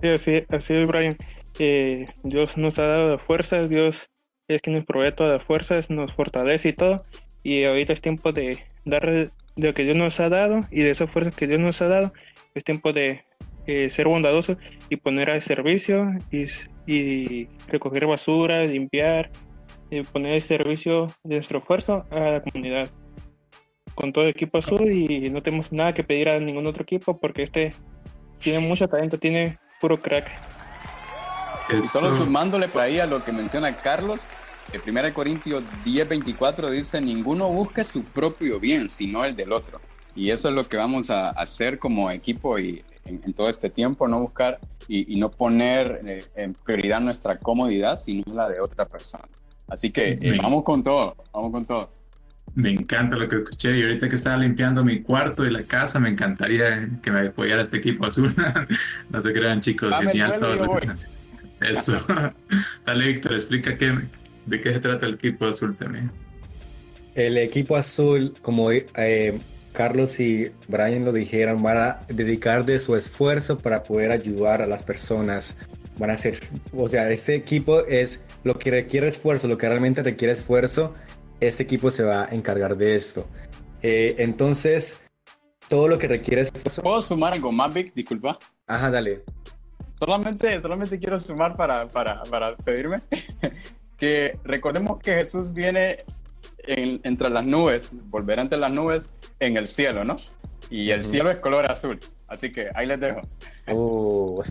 Sí, 0.00 0.08
así, 0.08 0.32
así 0.50 0.74
es, 0.74 0.86
Brian. 0.86 1.16
Eh, 1.58 2.08
Dios 2.24 2.56
nos 2.56 2.78
ha 2.78 2.86
dado 2.86 3.18
fuerzas, 3.18 3.68
Dios 3.68 4.08
es 4.48 4.60
quien 4.60 4.76
nos 4.76 4.84
provee 4.84 5.14
todas 5.14 5.32
las 5.32 5.42
fuerzas, 5.42 5.90
nos 5.90 6.12
fortalece 6.12 6.70
y 6.70 6.72
todo. 6.72 7.02
Y 7.42 7.64
ahorita 7.64 7.92
es 7.92 8.00
tiempo 8.00 8.32
de 8.32 8.64
dar 8.84 9.04
de 9.04 9.30
lo 9.56 9.72
que 9.74 9.84
Dios 9.84 9.96
nos 9.96 10.18
ha 10.20 10.28
dado 10.28 10.62
y 10.70 10.82
de 10.82 10.90
esas 10.90 11.10
fuerzas 11.10 11.36
que 11.36 11.46
Dios 11.46 11.60
nos 11.60 11.80
ha 11.82 11.88
dado. 11.88 12.12
Es 12.54 12.64
tiempo 12.64 12.92
de 12.92 13.24
eh, 13.66 13.90
ser 13.90 14.06
bondadosos 14.08 14.56
y 14.88 14.96
poner 14.96 15.30
al 15.30 15.42
servicio 15.42 16.12
y, 16.86 17.48
recoger 17.68 18.06
basura, 18.06 18.62
limpiar, 18.64 19.30
y 19.90 20.02
poner 20.02 20.34
al 20.34 20.40
servicio 20.40 21.06
de 21.22 21.36
nuestro 21.36 21.58
esfuerzo 21.58 22.04
a 22.10 22.20
la 22.20 22.40
comunidad. 22.40 22.90
Con 23.94 24.12
todo 24.12 24.24
el 24.24 24.30
equipo 24.30 24.58
azul 24.58 24.90
y 24.90 25.30
no 25.30 25.42
tenemos 25.42 25.72
nada 25.72 25.94
que 25.94 26.02
pedir 26.02 26.28
a 26.28 26.40
ningún 26.40 26.66
otro 26.66 26.82
equipo 26.82 27.18
porque 27.20 27.42
este 27.42 27.72
tiene 28.40 28.58
mucho 28.58 28.88
talento, 28.88 29.18
tiene 29.18 29.58
puro 29.80 29.98
crack. 29.98 30.30
Y 31.68 31.82
solo 31.82 32.12
sumándole 32.12 32.68
por 32.68 32.82
ahí 32.82 32.98
a 32.98 33.06
lo 33.06 33.24
que 33.24 33.32
menciona 33.32 33.74
Carlos, 33.76 34.28
el 34.72 34.80
1 34.86 35.14
Corintios 35.14 35.62
10:24 35.84 36.70
dice, 36.70 37.00
ninguno 37.00 37.48
busca 37.48 37.84
su 37.84 38.04
propio 38.04 38.58
bien, 38.60 38.88
sino 38.88 39.24
el 39.24 39.36
del 39.36 39.52
otro. 39.52 39.80
Y 40.16 40.30
eso 40.30 40.48
es 40.48 40.54
lo 40.54 40.64
que 40.64 40.76
vamos 40.76 41.10
a 41.10 41.30
hacer 41.30 41.78
como 41.78 42.10
equipo 42.10 42.58
y 42.58 42.84
en, 43.04 43.20
en 43.24 43.32
todo 43.32 43.48
este 43.48 43.68
tiempo, 43.70 44.08
no 44.08 44.20
buscar 44.20 44.58
y, 44.88 45.12
y 45.12 45.18
no 45.18 45.30
poner 45.30 46.00
eh, 46.04 46.24
en 46.36 46.54
prioridad 46.54 47.00
nuestra 47.00 47.38
comodidad, 47.38 47.98
sino 47.98 48.22
la 48.32 48.48
de 48.48 48.60
otra 48.60 48.84
persona. 48.84 49.24
Así 49.68 49.90
que 49.90 50.18
eh, 50.20 50.38
vamos 50.40 50.62
con 50.62 50.82
todo, 50.82 51.16
vamos 51.32 51.52
con 51.52 51.64
todo. 51.64 51.90
Me 52.54 52.70
encanta 52.70 53.16
lo 53.16 53.28
que 53.28 53.36
escuché 53.36 53.76
y 53.76 53.82
ahorita 53.82 54.08
que 54.08 54.14
estaba 54.14 54.36
limpiando 54.36 54.84
mi 54.84 55.02
cuarto 55.02 55.44
y 55.44 55.50
la 55.50 55.64
casa, 55.64 55.98
me 55.98 56.10
encantaría 56.10 56.88
que 57.02 57.10
me 57.10 57.28
apoyara 57.28 57.62
este 57.62 57.78
equipo 57.78 58.06
azul. 58.06 58.34
no 59.10 59.22
se 59.22 59.32
crean 59.32 59.60
chicos, 59.60 59.90
Dame 59.90 60.10
genial 60.10 60.38
todo 60.38 60.54
lo 60.54 60.60
que 60.78 60.86
voy. 60.86 60.96
Eso. 61.64 61.98
Dale, 62.86 63.06
Víctor, 63.06 63.32
explica 63.34 63.76
qué, 63.76 63.98
de 64.46 64.60
qué 64.60 64.72
se 64.74 64.80
trata 64.80 65.06
el 65.06 65.14
equipo 65.14 65.46
azul 65.46 65.76
también. 65.76 66.10
El 67.14 67.38
equipo 67.38 67.76
azul, 67.76 68.34
como 68.42 68.70
eh, 68.70 69.38
Carlos 69.72 70.18
y 70.20 70.50
Brian 70.68 71.04
lo 71.04 71.12
dijeron, 71.12 71.62
van 71.62 71.76
a 71.76 72.00
dedicar 72.08 72.64
de 72.64 72.78
su 72.78 72.96
esfuerzo 72.96 73.58
para 73.58 73.82
poder 73.82 74.10
ayudar 74.10 74.62
a 74.62 74.66
las 74.66 74.82
personas. 74.82 75.56
Van 75.98 76.10
a 76.10 76.14
hacer, 76.14 76.38
o 76.72 76.88
sea, 76.88 77.08
este 77.10 77.36
equipo 77.36 77.84
es 77.86 78.24
lo 78.42 78.58
que 78.58 78.70
requiere 78.70 79.06
esfuerzo, 79.06 79.46
lo 79.46 79.56
que 79.56 79.68
realmente 79.68 80.02
requiere 80.02 80.34
esfuerzo. 80.34 80.94
Este 81.40 81.62
equipo 81.62 81.90
se 81.90 82.02
va 82.02 82.24
a 82.24 82.34
encargar 82.34 82.76
de 82.76 82.96
esto. 82.96 83.28
Eh, 83.82 84.16
entonces, 84.18 84.98
todo 85.68 85.88
lo 85.88 85.98
que 85.98 86.08
requiere 86.08 86.42
esfuerzo. 86.42 86.82
¿Puedo 86.82 87.00
sumar 87.00 87.32
algo 87.32 87.52
más, 87.52 87.72
Vic? 87.72 87.94
Disculpa. 87.94 88.38
Ajá, 88.66 88.90
dale. 88.90 89.22
Solamente, 89.94 90.60
solamente 90.60 90.98
quiero 90.98 91.18
sumar 91.18 91.56
para, 91.56 91.86
para, 91.88 92.22
para 92.24 92.56
pedirme 92.56 93.00
que 93.96 94.38
recordemos 94.44 94.98
que 94.98 95.14
Jesús 95.14 95.52
viene 95.52 96.04
en, 96.66 97.00
entre 97.04 97.30
las 97.30 97.44
nubes, 97.44 97.90
volverá 98.10 98.42
entre 98.42 98.58
las 98.58 98.72
nubes 98.72 99.12
en 99.40 99.56
el 99.56 99.66
cielo, 99.66 100.04
¿no? 100.04 100.16
Y 100.70 100.90
el 100.90 101.00
uh 101.00 101.02
-huh. 101.02 101.06
cielo 101.06 101.30
es 101.30 101.38
color 101.38 101.70
azul. 101.70 101.98
Así 102.26 102.50
que 102.50 102.68
ahí 102.74 102.86
les 102.86 102.98
dejo. 102.98 103.20
Uh, 103.68 104.42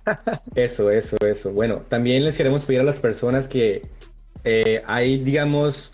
eso, 0.54 0.90
eso, 0.90 1.16
eso. 1.20 1.52
Bueno, 1.52 1.82
también 1.88 2.24
les 2.24 2.36
queremos 2.36 2.64
pedir 2.64 2.80
a 2.80 2.84
las 2.84 3.00
personas 3.00 3.48
que 3.48 3.82
eh, 4.44 4.82
hay, 4.86 5.18
digamos, 5.18 5.92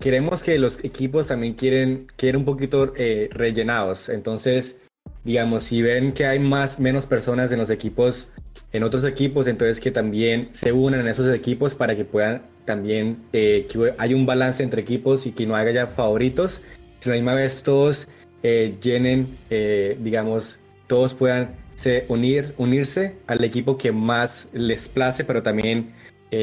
queremos 0.00 0.42
que 0.42 0.58
los 0.58 0.82
equipos 0.82 1.28
también 1.28 1.54
quieren, 1.54 2.06
quieren 2.16 2.40
un 2.40 2.44
poquito 2.44 2.92
eh, 2.96 3.28
rellenados. 3.32 4.08
Entonces, 4.08 4.80
digamos, 5.24 5.64
si 5.64 5.82
ven 5.82 6.12
que 6.12 6.26
hay 6.26 6.38
más, 6.38 6.78
menos 6.78 7.06
personas 7.06 7.50
en 7.52 7.58
los 7.58 7.70
equipos 7.70 8.28
en 8.74 8.82
otros 8.82 9.04
equipos, 9.04 9.46
entonces 9.46 9.78
que 9.78 9.92
también 9.92 10.48
se 10.52 10.72
unan 10.72 11.00
en 11.00 11.06
esos 11.06 11.32
equipos 11.32 11.76
para 11.76 11.94
que 11.94 12.04
puedan 12.04 12.42
también, 12.64 13.18
eh, 13.32 13.68
que 13.70 13.94
haya 13.96 14.16
un 14.16 14.26
balance 14.26 14.64
entre 14.64 14.82
equipos 14.82 15.26
y 15.26 15.32
que 15.32 15.46
no 15.46 15.54
haya 15.54 15.70
ya 15.70 15.86
favoritos, 15.86 16.60
que 17.00 17.08
a 17.08 17.12
la 17.12 17.14
misma 17.14 17.34
vez 17.34 17.62
todos 17.62 18.08
eh, 18.42 18.74
llenen, 18.82 19.28
eh, 19.48 19.96
digamos, 20.00 20.58
todos 20.88 21.14
puedan 21.14 21.54
se 21.76 22.04
unir, 22.08 22.52
unirse 22.58 23.14
al 23.28 23.44
equipo 23.44 23.78
que 23.78 23.92
más 23.92 24.48
les 24.52 24.88
place, 24.88 25.24
pero 25.24 25.42
también 25.42 25.92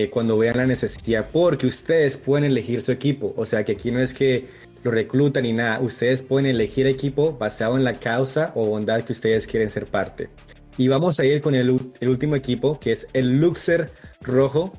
cuando 0.09 0.37
vean 0.37 0.55
la 0.55 0.65
necesidad, 0.65 1.27
porque 1.33 1.67
ustedes 1.67 2.15
pueden 2.15 2.45
elegir 2.45 2.81
su 2.81 2.93
equipo, 2.93 3.33
o 3.35 3.43
sea 3.43 3.65
que 3.65 3.73
aquí 3.73 3.91
no 3.91 3.99
es 3.99 4.13
que 4.13 4.47
lo 4.83 4.91
reclutan 4.91 5.43
ni 5.43 5.53
nada, 5.53 5.79
ustedes 5.79 6.21
pueden 6.21 6.45
elegir 6.45 6.87
equipo 6.87 7.37
basado 7.37 7.77
en 7.77 7.83
la 7.83 7.93
causa 7.93 8.51
o 8.55 8.65
bondad 8.65 9.01
que 9.01 9.13
ustedes 9.13 9.47
quieren 9.47 9.69
ser 9.69 9.85
parte. 9.85 10.29
Y 10.77 10.87
vamos 10.87 11.19
a 11.19 11.25
ir 11.25 11.41
con 11.41 11.53
el, 11.53 11.69
último 11.69 12.35
equipo, 12.35 12.79
que 12.79 12.91
es 12.91 13.07
el 13.13 13.39
Luxer 13.39 13.91
Rojo. 14.21 14.71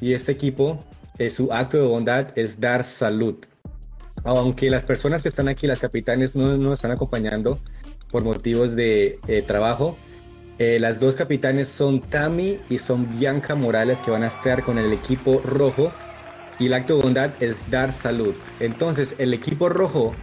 Y 0.00 0.12
este 0.12 0.32
equipo, 0.32 0.84
eh, 1.18 1.30
su 1.30 1.52
acto 1.52 1.78
de 1.78 1.84
bondad 1.84 2.28
es 2.36 2.60
dar 2.60 2.84
salud. 2.84 3.36
Aunque 4.24 4.70
las 4.70 4.84
personas 4.84 5.22
que 5.22 5.28
están 5.28 5.48
aquí, 5.48 5.66
las 5.66 5.80
capitanes, 5.80 6.36
no 6.36 6.56
nos 6.56 6.74
están 6.74 6.90
acompañando 6.90 7.58
por 8.10 8.22
motivos 8.22 8.76
de 8.76 9.16
eh, 9.26 9.42
trabajo, 9.42 9.96
eh, 10.58 10.78
las 10.78 11.00
dos 11.00 11.16
capitanes 11.16 11.68
son 11.68 12.02
Tami 12.02 12.60
y 12.68 12.78
son 12.78 13.18
Bianca 13.18 13.54
Morales 13.54 14.02
que 14.02 14.10
van 14.10 14.22
a 14.22 14.28
estar 14.28 14.62
con 14.62 14.78
el 14.78 14.92
equipo 14.92 15.40
rojo. 15.44 15.92
Y 16.58 16.66
el 16.66 16.74
acto 16.74 16.96
de 16.96 17.02
bondad 17.02 17.30
es 17.40 17.70
dar 17.70 17.92
salud. 17.92 18.34
Entonces, 18.60 19.14
el 19.18 19.34
equipo 19.34 19.68
rojo 19.68 20.14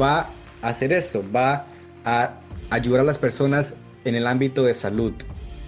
va 0.00 0.30
a 0.62 0.68
hacer 0.68 0.92
eso, 0.92 1.24
va 1.34 1.66
a 2.04 2.40
ayudar 2.70 3.00
a 3.00 3.04
las 3.04 3.18
personas 3.18 3.74
en 4.04 4.14
el 4.14 4.26
ámbito 4.26 4.64
de 4.64 4.74
salud. 4.74 5.12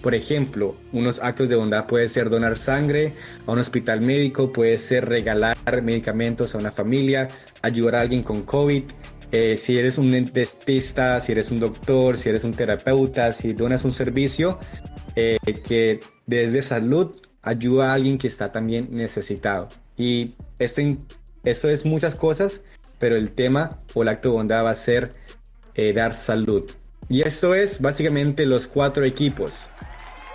Por 0.02 0.14
ejemplo, 0.14 0.76
unos 0.92 1.20
actos 1.20 1.48
de 1.48 1.56
bondad 1.56 1.86
puede 1.86 2.08
ser 2.08 2.30
donar 2.30 2.56
sangre 2.56 3.14
a 3.46 3.52
un 3.52 3.58
hospital 3.58 4.00
médico, 4.00 4.52
puede 4.52 4.78
ser 4.78 5.08
regalar 5.08 5.56
medicamentos 5.82 6.54
a 6.54 6.58
una 6.58 6.70
familia, 6.70 7.28
ayudar 7.62 7.96
a 7.96 8.00
alguien 8.02 8.22
con 8.22 8.42
COVID. 8.42 8.84
Eh, 9.32 9.56
si 9.56 9.76
eres 9.76 9.98
un 9.98 10.10
dentista, 10.10 11.20
si 11.20 11.32
eres 11.32 11.50
un 11.50 11.58
doctor, 11.58 12.16
si 12.16 12.28
eres 12.28 12.44
un 12.44 12.52
terapeuta, 12.52 13.32
si 13.32 13.52
donas 13.52 13.84
un 13.84 13.92
servicio 13.92 14.60
eh, 15.16 15.38
que 15.66 16.00
desde 16.26 16.62
salud 16.62 17.16
ayuda 17.42 17.90
a 17.90 17.94
alguien 17.94 18.18
que 18.18 18.28
está 18.28 18.52
también 18.52 18.88
necesitado. 18.92 19.68
Y 19.96 20.34
esto, 20.58 20.82
esto 21.44 21.68
es 21.68 21.84
muchas 21.84 22.14
cosas, 22.14 22.62
pero 22.98 23.16
el 23.16 23.30
tema 23.30 23.78
o 23.94 24.02
el 24.02 24.08
acto 24.08 24.30
de 24.30 24.34
bondad 24.34 24.64
va 24.64 24.70
a 24.70 24.74
ser 24.74 25.12
eh, 25.74 25.92
dar 25.92 26.14
salud. 26.14 26.70
Y 27.08 27.22
esto 27.22 27.54
es 27.54 27.80
básicamente 27.80 28.46
los 28.46 28.66
cuatro 28.66 29.04
equipos. 29.04 29.68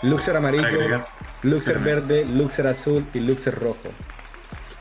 Luxer 0.04 0.38
amarillo, 0.38 1.04
Luxer 1.44 1.80
verde, 1.80 2.26
Luxer 2.26 2.68
azul 2.68 3.06
y 3.14 3.20
Luxer 3.20 3.56
rojo. 3.56 3.90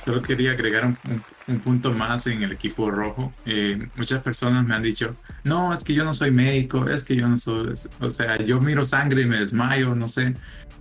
Solo 0.00 0.22
quería 0.22 0.52
agregar 0.52 0.96
un, 1.46 1.60
punto 1.60 1.92
más 1.92 2.26
en 2.26 2.42
el 2.42 2.52
equipo 2.52 2.90
rojo. 2.90 3.34
Eh, 3.44 3.78
muchas 3.96 4.22
personas 4.22 4.66
me 4.66 4.74
han 4.74 4.82
dicho, 4.82 5.10
no, 5.44 5.74
es 5.74 5.84
que 5.84 5.92
yo 5.92 6.04
no 6.04 6.14
soy 6.14 6.30
médico, 6.30 6.88
es 6.88 7.04
que 7.04 7.14
yo 7.16 7.28
no 7.28 7.38
soy, 7.38 7.74
o 8.00 8.08
sea, 8.08 8.38
yo 8.38 8.60
miro 8.60 8.84
sangre 8.84 9.22
y 9.22 9.26
me 9.26 9.40
desmayo, 9.40 9.94
no 9.94 10.08
sé. 10.08 10.34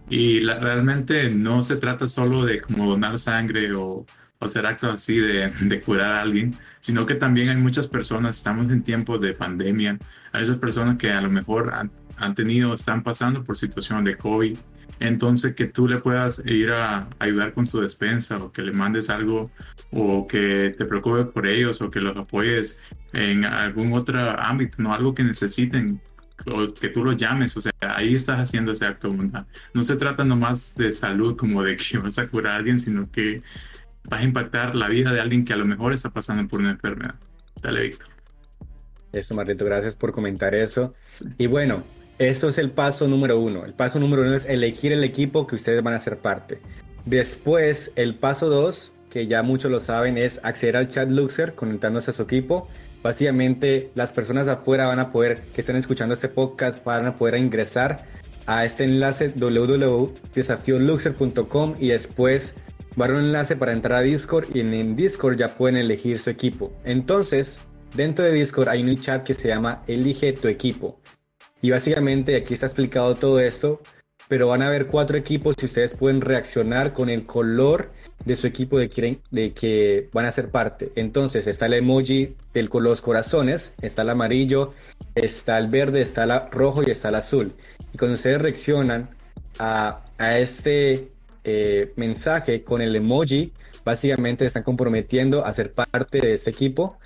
Y 0.10 0.40
realmente 0.40 1.30
no 1.30 1.62
se 1.62 1.76
trata 1.76 2.08
solo 2.08 2.46
de 2.46 2.62
como 2.62 2.90
donar 2.90 3.20
sangre 3.20 3.76
o, 3.76 4.06
o 4.40 4.46
hacer 4.46 4.66
actos 4.66 4.94
así 4.94 5.18
de, 5.20 5.50
de, 5.50 5.82
curar 5.82 6.16
a 6.16 6.22
alguien, 6.22 6.56
sino 6.80 7.06
que 7.06 7.16
también 7.16 7.50
hay 7.50 7.58
muchas 7.58 7.90
personas, 7.90 8.38
estamos 8.38 8.72
en 8.72 8.84
tiempos 8.84 9.20
de 9.20 9.34
pandemia, 9.34 9.98
hay 10.32 10.44
esas 10.44 10.58
personas 10.58 10.98
que 10.98 11.12
a 11.12 11.20
lo 11.20 11.30
mejor 11.30 11.74
han, 11.76 11.92
han 12.16 12.36
tenido, 12.36 12.74
están 12.74 13.04
pasando 13.04 13.44
por 13.44 13.58
situación 13.58 14.06
de 14.06 14.16
COVID, 14.16 14.58
entonces 15.00 15.56
que 15.56 15.66
tú 15.66 15.88
le 15.88 15.98
puedas 15.98 16.42
ir 16.46 16.72
a 16.72 17.08
ayudar 17.20 17.54
con 17.54 17.66
su 17.66 17.80
despensa 17.82 18.38
o 18.38 18.52
que 18.52 18.62
le 18.62 18.74
mandes 18.74 19.10
algo 19.10 19.52
o 19.92 20.28
que 20.28 20.74
te 20.78 20.86
preocupes 20.86 21.28
por 21.28 21.48
ellos 21.48 21.82
o 21.82 21.90
que 21.90 22.00
los 22.00 22.16
apoyes 22.18 22.78
en 23.14 23.46
algún 23.46 23.94
otro 23.94 24.20
ámbito, 24.40 24.78
no 24.80 24.94
algo 24.94 25.14
que 25.14 25.24
necesiten 25.24 26.02
o 26.46 26.74
que 26.74 26.90
tú 26.90 27.04
los 27.04 27.18
llames, 27.18 27.56
o 27.58 27.62
sea, 27.62 27.72
ahí 27.82 28.14
estás 28.14 28.40
haciendo 28.40 28.72
ese 28.72 28.86
acto 28.86 29.14
No 29.74 29.84
se 29.84 29.96
trata 29.96 30.24
nomás 30.24 30.74
de 30.76 30.94
salud 30.94 31.36
como 31.36 31.64
de 31.64 31.76
que 31.76 31.98
vas 32.04 32.18
a 32.20 32.28
curar 32.28 32.54
a 32.54 32.56
alguien, 32.58 32.80
sino 32.80 33.10
que 33.12 33.42
vas 34.06 34.22
a 34.22 34.24
impactar 34.24 34.76
la 34.76 34.88
vida 34.88 35.12
de 35.12 35.20
alguien 35.20 35.46
que 35.46 35.54
a 35.54 35.58
lo 35.58 35.66
mejor 35.66 35.94
está 35.94 36.10
pasando 36.10 36.48
por 36.48 36.60
una 36.60 36.72
enfermedad. 36.72 37.16
Dale, 37.62 37.82
Víctor. 37.82 38.08
Eso, 39.12 39.36
Marlito, 39.36 39.66
gracias 39.66 39.96
por 39.96 40.12
comentar 40.12 40.54
eso. 40.54 40.94
Y 41.38 41.48
bueno, 41.48 41.84
eso 42.20 42.50
es 42.50 42.58
el 42.58 42.72
paso 42.72 43.08
número 43.08 43.40
uno. 43.40 43.64
El 43.66 43.74
paso 43.74 43.98
número 44.00 44.24
uno 44.24 44.36
es 44.36 44.46
elegir 44.46 44.92
el 44.92 45.06
equipo 45.06 45.48
que 45.48 45.56
ustedes 45.56 45.82
van 45.82 45.94
a 45.94 46.00
ser 46.00 46.18
parte. 46.18 46.60
Después, 47.06 47.94
el 47.96 48.16
paso 48.16 48.50
dos, 48.50 48.92
que 49.10 49.26
ya 49.26 49.42
muchos 49.42 49.72
lo 49.72 49.80
saben, 49.80 50.18
es 50.18 50.42
acceder 50.44 50.76
al 50.76 50.90
chat 50.90 51.10
Luxer 51.10 51.56
conectándose 51.56 52.12
a 52.12 52.14
su 52.14 52.24
equipo. 52.24 52.68
Básicamente, 53.02 53.92
las 53.96 54.12
personas 54.12 54.50
afuera 54.50 54.88
van 54.88 55.00
a 55.00 55.12
poder, 55.12 55.44
que 55.54 55.62
estén 55.62 55.78
escuchando 55.78 56.14
este 56.14 56.28
podcast, 56.28 56.84
van 56.84 57.06
a 57.06 57.18
poder 57.18 57.38
ingresar 57.38 58.06
a 58.48 58.66
este 58.66 58.84
enlace 58.84 59.30
www.desafioluxer.com 59.30 61.76
y 61.80 61.88
después 61.88 62.56
va 63.00 63.06
a 63.06 63.12
un 63.12 63.20
enlace 63.20 63.56
para 63.56 63.72
entrar 63.72 64.00
a 64.00 64.02
Discord 64.02 64.54
y 64.54 64.60
en 64.60 64.98
Discord 64.98 65.38
ya 65.38 65.56
pueden 65.56 65.78
elegir 65.78 66.20
su 66.20 66.30
equipo. 66.30 66.74
Entonces, 66.84 67.62
dentro 67.96 68.26
de 68.26 68.34
Discord 68.34 68.68
hay 68.68 68.84
un 68.84 68.98
chat 68.98 69.24
que 69.24 69.34
se 69.34 69.48
llama 69.48 69.84
Elige 69.88 70.34
tu 70.34 70.50
equipo. 70.50 71.00
Y 71.62 71.72
básicamente 71.72 72.36
aquí 72.36 72.54
está 72.54 72.66
explicado 72.66 73.16
todo 73.16 73.40
esto, 73.40 73.82
pero 74.28 74.48
van 74.48 74.62
a 74.62 74.68
haber 74.68 74.88
cuatro 74.88 75.18
equipos 75.18 75.56
y 75.62 75.66
ustedes 75.66 75.96
pueden 75.96 76.22
reaccionar 76.22 76.94
con 76.94 77.10
el 77.10 77.26
color 77.26 77.92
de 78.26 78.36
su 78.36 78.48
equipo 78.48 78.78
de 78.78 78.90
que, 78.90 79.20
de 79.32 79.54
que 79.54 80.10
van 80.14 80.26
a 80.26 80.32
ser 80.32 80.50
parte. 80.50 80.92
Entonces 80.96 81.48
está 81.48 81.66
el 81.66 81.74
emoji 81.74 82.36
color 82.70 82.84
los 82.84 83.02
corazones, 83.02 83.74
está 83.82 84.04
el 84.04 84.10
amarillo, 84.10 84.74
está 85.16 85.58
el 85.58 85.68
verde, 85.68 86.02
está 86.02 86.24
el 86.24 86.52
rojo 86.52 86.82
y 86.86 86.92
está 86.92 87.10
el 87.10 87.16
azul. 87.16 87.54
Y 87.94 87.98
cuando 87.98 88.16
ustedes 88.16 88.42
reaccionan 88.42 89.10
a, 89.58 90.04
a 90.18 90.38
este 90.38 91.10
eh, 91.44 91.94
mensaje 91.96 92.64
con 92.64 92.82
el 92.82 92.96
emoji, 92.96 93.52
básicamente 93.84 94.46
están 94.46 94.64
comprometiendo 94.64 95.46
a 95.46 95.54
ser 95.54 95.72
parte 95.72 96.20
de 96.20 96.34
este 96.34 96.52
equipo 96.52 96.98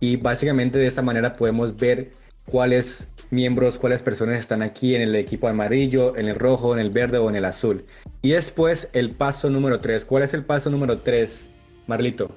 y 0.00 0.16
básicamente 0.16 0.78
de 0.78 0.86
esta 0.86 1.02
manera 1.02 1.34
podemos 1.34 1.76
ver 1.76 2.10
cuáles 2.44 3.08
miembros, 3.30 3.78
cuáles 3.78 4.02
personas 4.02 4.38
están 4.38 4.62
aquí 4.62 4.94
en 4.94 5.02
el 5.02 5.14
equipo 5.16 5.48
amarillo, 5.48 6.16
en 6.16 6.26
el 6.28 6.34
rojo, 6.36 6.72
en 6.72 6.80
el 6.80 6.90
verde 6.90 7.18
o 7.18 7.28
en 7.28 7.36
el 7.36 7.44
azul. 7.44 7.82
Y 8.22 8.30
después 8.30 8.90
el 8.92 9.10
paso 9.10 9.50
número 9.50 9.78
3. 9.80 10.04
¿Cuál 10.04 10.22
es 10.22 10.34
el 10.34 10.44
paso 10.44 10.70
número 10.70 10.98
3, 10.98 11.50
Marlito? 11.86 12.30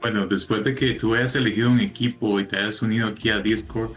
Bueno, 0.00 0.26
después 0.26 0.64
de 0.64 0.74
que 0.74 0.94
tú 0.94 1.14
hayas 1.14 1.36
elegido 1.36 1.70
un 1.70 1.80
equipo 1.80 2.40
y 2.40 2.46
te 2.46 2.56
hayas 2.56 2.80
unido 2.80 3.08
aquí 3.08 3.28
a 3.28 3.38
Discord, 3.38 3.92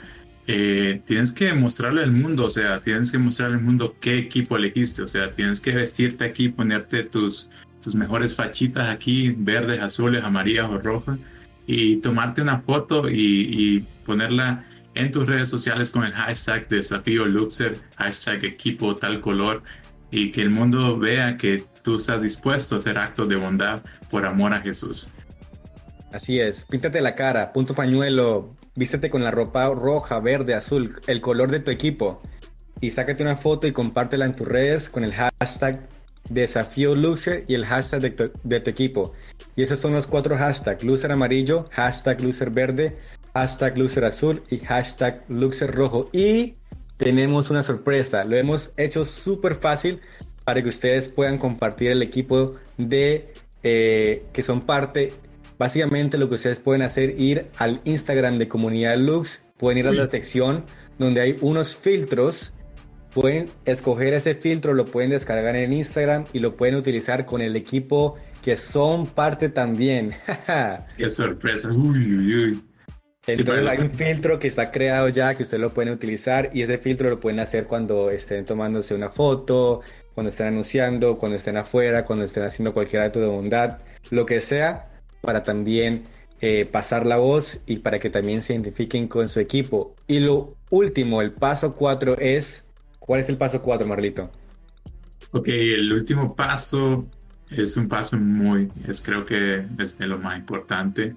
eh, 0.47 1.01
tienes 1.07 1.31
que 1.31 1.53
mostrarle 1.53 2.03
al 2.03 2.11
mundo, 2.11 2.45
o 2.45 2.49
sea, 2.49 2.81
tienes 2.81 3.11
que 3.11 3.17
mostrarle 3.17 3.57
al 3.57 3.63
mundo 3.63 3.95
qué 4.01 4.17
equipo 4.17 4.57
elegiste, 4.57 5.01
o 5.01 5.07
sea, 5.07 5.33
tienes 5.33 5.61
que 5.61 5.71
vestirte 5.71 6.25
aquí, 6.25 6.49
ponerte 6.49 7.03
tus, 7.03 7.49
tus 7.81 7.95
mejores 7.95 8.35
fachitas 8.35 8.89
aquí, 8.89 9.33
verdes, 9.37 9.79
azules, 9.79 10.21
amarillas 10.21 10.69
o 10.69 10.79
rojas, 10.79 11.17
y 11.65 11.97
tomarte 11.97 12.41
una 12.41 12.59
foto 12.59 13.09
y, 13.09 13.85
ponerla 14.05 14.65
en 14.95 15.11
tus 15.11 15.27
redes 15.27 15.49
sociales 15.49 15.91
con 15.91 16.03
el 16.03 16.13
hashtag 16.13 16.67
desafío 16.67 17.25
Luxer, 17.25 17.77
hashtag 17.97 18.45
equipo 18.45 18.95
tal 18.95 19.21
color, 19.21 19.63
y 20.11 20.31
que 20.31 20.41
el 20.41 20.51
mundo 20.51 20.97
vea 20.97 21.37
que 21.37 21.63
tú 21.81 21.95
estás 21.95 22.21
dispuesto 22.21 22.75
a 22.75 22.77
hacer 22.77 22.97
actos 22.97 23.27
de 23.27 23.35
bondad 23.35 23.81
por 24.11 24.25
amor 24.25 24.53
a 24.53 24.61
Jesús. 24.61 25.09
Así 26.11 26.39
es, 26.39 26.65
píntate 26.65 27.01
la 27.01 27.15
cara, 27.15 27.51
punto 27.51 27.73
pañuelo, 27.73 28.55
vístete 28.75 29.09
con 29.09 29.23
la 29.23 29.31
ropa 29.31 29.67
roja, 29.69 30.19
verde, 30.19 30.53
azul, 30.53 30.91
el 31.07 31.21
color 31.21 31.49
de 31.49 31.59
tu 31.59 31.71
equipo 31.71 32.21
y 32.83 32.91
sácate 32.91 33.23
una 33.23 33.37
foto 33.37 33.65
y 33.65 33.71
compártela 33.71 34.25
en 34.25 34.35
tus 34.35 34.47
redes 34.47 34.89
con 34.89 35.03
el 35.03 35.13
hashtag 35.13 35.87
desafío 36.29 36.95
Luxer 36.95 37.45
y 37.47 37.55
el 37.55 37.65
hashtag 37.65 38.01
de 38.43 38.59
tu, 38.59 38.69
equipo. 38.69 39.13
Y 39.55 39.63
esos 39.63 39.79
son 39.79 39.93
los 39.93 40.05
cuatro 40.05 40.37
hashtags, 40.37 40.83
Luxer 40.83 41.11
amarillo, 41.11 41.65
hashtag 41.71 42.21
Luxer 42.21 42.49
verde, 42.49 42.97
hashtag 43.33 43.77
Luxer 43.77 44.05
azul 44.05 44.41
y 44.49 44.59
hashtag 44.59 45.23
Luxer 45.29 45.71
rojo. 45.71 46.09
Y 46.13 46.53
tenemos 46.97 47.49
una 47.49 47.63
sorpresa, 47.63 48.23
lo 48.23 48.35
hemos 48.35 48.71
hecho 48.77 49.05
súper 49.05 49.55
fácil 49.55 49.99
para 50.45 50.61
que 50.61 50.69
ustedes 50.69 51.07
puedan 51.07 51.37
compartir 51.37 51.91
el 51.91 52.01
equipo 52.01 52.55
de 52.77 53.33
eh, 53.63 54.25
que 54.33 54.41
son 54.41 54.61
parte 54.61 55.13
Básicamente 55.57 56.17
lo 56.17 56.27
que 56.29 56.35
ustedes 56.35 56.59
pueden 56.59 56.81
hacer 56.81 57.19
ir 57.19 57.47
al 57.57 57.79
Instagram 57.85 58.37
de 58.37 58.47
Comunidad 58.47 58.97
Lux, 58.97 59.43
pueden 59.57 59.77
ir 59.77 59.87
a 59.87 59.93
la 59.93 60.07
sección 60.07 60.65
donde 60.97 61.21
hay 61.21 61.37
unos 61.41 61.75
filtros, 61.75 62.53
pueden 63.13 63.45
escoger 63.65 64.13
ese 64.13 64.35
filtro, 64.35 64.73
lo 64.73 64.85
pueden 64.85 65.11
descargar 65.11 65.55
en 65.55 65.71
Instagram 65.71 66.25
y 66.33 66.39
lo 66.39 66.57
pueden 66.57 66.75
utilizar 66.75 67.25
con 67.25 67.41
el 67.41 67.55
equipo 67.55 68.15
que 68.41 68.55
son 68.55 69.07
parte 69.07 69.49
también. 69.49 70.13
Qué 70.97 71.09
sorpresa. 71.09 71.69
Uy, 71.69 72.13
uy, 72.13 72.35
uy. 72.35 72.63
Entonces 73.25 73.67
hay 73.67 73.77
un 73.77 73.91
filtro 73.91 74.37
que 74.37 74.47
está 74.47 74.69
creado 74.69 75.07
ya 75.07 75.33
que 75.35 75.43
ustedes 75.43 75.61
lo 75.61 75.73
pueden 75.73 75.93
utilizar 75.93 76.49
y 76.53 76.61
ese 76.61 76.77
filtro 76.77 77.09
lo 77.09 77.19
pueden 77.19 77.39
hacer 77.39 77.67
cuando 77.67 78.09
estén 78.09 78.45
tomándose 78.45 78.95
una 78.95 79.09
foto, 79.09 79.81
cuando 80.13 80.29
estén 80.29 80.47
anunciando, 80.47 81.17
cuando 81.17 81.37
estén 81.37 81.55
afuera, 81.55 82.03
cuando 82.03 82.25
estén 82.25 82.43
haciendo 82.43 82.73
cualquier 82.73 83.03
acto 83.03 83.21
de 83.21 83.27
bondad, 83.27 83.79
lo 84.11 84.25
que 84.25 84.41
sea, 84.41 84.89
para 85.21 85.41
también 85.41 86.03
eh, 86.41 86.67
pasar 86.69 87.05
la 87.05 87.15
voz 87.15 87.61
y 87.65 87.77
para 87.77 87.99
que 87.99 88.09
también 88.09 88.41
se 88.41 88.53
identifiquen 88.53 89.07
con 89.07 89.29
su 89.29 89.39
equipo. 89.39 89.95
Y 90.05 90.19
lo 90.19 90.49
último, 90.69 91.21
el 91.21 91.31
paso 91.31 91.73
4 91.73 92.17
es, 92.19 92.67
¿cuál 92.99 93.21
es 93.21 93.29
el 93.29 93.37
paso 93.37 93.61
4, 93.61 93.87
Marlito? 93.87 94.29
Ok, 95.31 95.47
el 95.47 95.93
último 95.93 96.35
paso 96.35 97.07
es 97.49 97.77
un 97.77 97.87
paso 97.87 98.17
muy, 98.17 98.69
es 98.87 99.01
creo 99.01 99.25
que 99.25 99.65
es 99.79 99.97
de 99.97 100.07
lo 100.07 100.19
más 100.19 100.37
importante 100.37 101.15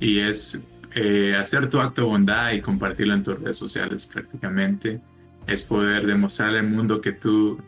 y 0.00 0.20
es 0.20 0.60
eh, 0.94 1.36
hacer 1.36 1.68
tu 1.68 1.80
acto 1.80 2.02
de 2.02 2.08
bondad 2.08 2.52
y 2.52 2.60
compartirlo 2.60 3.14
en 3.14 3.22
tus 3.22 3.40
redes 3.40 3.58
sociales 3.58 4.06
prácticamente. 4.06 5.00
Es 5.46 5.62
poder 5.62 6.06
demostrar 6.06 6.50
al 6.50 6.68
mundo 6.68 7.00
que 7.00 7.12
tú 7.12 7.58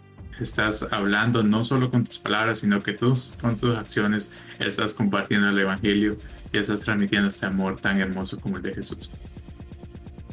estás 0.41 0.87
hablando 0.91 1.43
no 1.43 1.65
solo 1.65 1.91
con 1.91 2.05
tus 2.05 2.19
palabras, 2.19 2.59
sino 2.61 2.81
que 2.81 2.93
tú 2.93 3.15
con 3.41 3.57
tus 3.57 3.77
acciones 3.77 4.33
estás 4.59 4.95
compartiendo 4.95 5.49
el 5.51 5.61
Evangelio 5.61 6.17
y 6.53 6.59
estás 6.59 6.83
transmitiendo 6.83 7.29
este 7.29 7.47
amor 7.47 7.81
tan 7.81 8.01
hermoso 8.01 8.39
como 8.39 8.57
el 8.57 8.63
de 8.63 8.75
Jesús. 8.75 9.11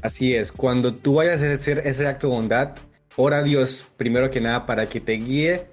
Así 0.01 0.35
es, 0.35 0.51
cuando 0.51 0.93
tú 0.93 1.15
vayas 1.15 1.41
a 1.41 1.51
hacer 1.51 1.81
ese 1.85 2.07
acto 2.07 2.27
de 2.27 2.33
bondad, 2.33 2.75
ora 3.15 3.39
a 3.39 3.43
Dios 3.43 3.87
primero 3.97 4.29
que 4.29 4.39
nada 4.39 4.65
para 4.65 4.85
que 4.85 5.01
te 5.01 5.13
guíe 5.13 5.65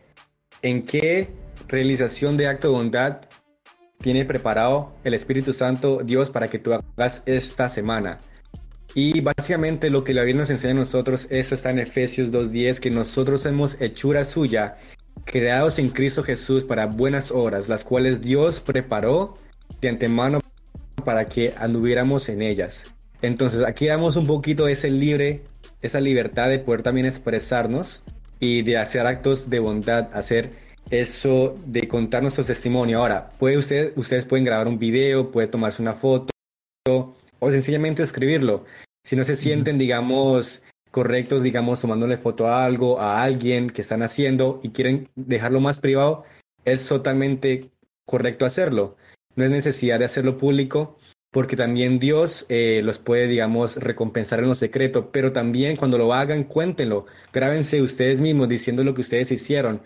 en 0.63 0.83
qué 0.83 1.31
realización 1.69 2.37
de 2.37 2.49
acto 2.49 2.69
de 2.69 2.75
bondad 2.75 3.21
tiene 4.05 4.27
preparado 4.27 4.93
el 5.03 5.15
Espíritu 5.15 5.55
Santo 5.55 6.03
Dios 6.05 6.29
para 6.29 6.49
que 6.49 6.59
tú 6.59 6.75
hagas 6.75 7.23
esta 7.25 7.71
semana. 7.71 8.19
Y 8.95 9.23
básicamente 9.23 9.89
lo 9.89 10.05
que 10.05 10.13
la 10.13 10.25
Biblia 10.25 10.43
nos 10.43 10.51
enseña 10.51 10.73
a 10.73 10.77
nosotros, 10.77 11.27
eso 11.31 11.55
está 11.55 11.71
en 11.71 11.79
Efesios 11.79 12.31
2.10, 12.31 12.81
que 12.81 12.91
nosotros 12.91 13.41
somos 13.41 13.81
hechura 13.81 14.27
suya, 14.27 14.77
creados 15.25 15.79
en 15.79 15.89
Cristo 15.89 16.23
Jesús 16.23 16.65
para 16.65 16.85
buenas 16.85 17.31
obras, 17.31 17.71
las 17.71 17.83
cuales 17.83 18.21
Dios 18.21 18.61
preparó 18.61 19.39
de 19.81 19.89
antemano 19.89 20.41
para 21.03 21.25
que 21.25 21.55
anduviéramos 21.57 22.29
en 22.29 22.43
ellas. 22.43 22.93
Entonces 23.23 23.65
aquí 23.67 23.87
damos 23.87 24.17
un 24.17 24.27
poquito 24.27 24.69
ese 24.69 24.91
libre, 24.91 25.45
esa 25.81 25.99
libertad 25.99 26.51
de 26.51 26.59
poder 26.59 26.83
también 26.83 27.07
expresarnos 27.07 28.05
y 28.39 28.61
de 28.61 28.77
hacer 28.77 29.07
actos 29.07 29.49
de 29.49 29.61
bondad, 29.61 30.11
hacer 30.13 30.51
eso 30.91 31.55
de 31.67 31.89
contar 31.89 32.23
nuestro 32.23 32.45
testimonio. 32.45 32.99
Ahora, 32.99 33.31
puede 33.39 33.57
usted, 33.57 33.93
ustedes 33.97 34.27
pueden 34.27 34.45
grabar 34.45 34.69
un 34.69 34.79
video, 34.79 35.31
puede 35.31 35.49
tomarse 35.49 35.83
una 35.83 35.95
foto 35.95 36.31
o 37.39 37.51
sencillamente 37.51 38.03
escribirlo. 38.03 38.65
Si 39.05 39.17
no 39.17 39.25
se 39.25 39.37
sienten, 39.37 39.79
digamos, 39.79 40.63
correctos, 40.91 41.43
digamos, 41.43 41.81
tomándole 41.81 42.17
foto 42.17 42.49
a 42.49 42.65
algo, 42.65 43.01
a 43.01 43.23
alguien 43.23 43.71
que 43.71 43.83
están 43.83 44.03
haciendo 44.03 44.61
y 44.63 44.71
quieren 44.71 45.09
dejarlo 45.15 45.61
más 45.61 45.81
privado, 45.81 46.25
es 46.65 46.87
totalmente 46.87 47.71
correcto 48.07 48.47
hacerlo. 48.47 48.97
No 49.37 49.45
es 49.45 49.51
necesidad 49.51 49.99
de 49.99 50.05
hacerlo 50.05 50.39
público 50.39 50.99
porque 51.33 51.57
también 51.57 51.99
Dios 51.99 52.47
eh, 52.49 52.81
los 52.85 53.01
puede, 53.01 53.27
digamos, 53.27 53.77
recompensar 53.77 54.39
en 54.39 54.47
lo 54.47 54.55
secreto, 54.55 55.11
pero 55.11 55.33
también 55.33 55.77
cuando 55.77 55.99
lo 55.99 56.15
hagan, 56.15 56.45
cuéntenlo, 56.45 57.07
grábense 57.33 57.83
ustedes 57.83 58.21
mismos 58.21 58.49
diciendo 58.49 58.85
lo 58.85 58.95
que 58.95 59.01
ustedes 59.01 59.33
hicieron 59.33 59.83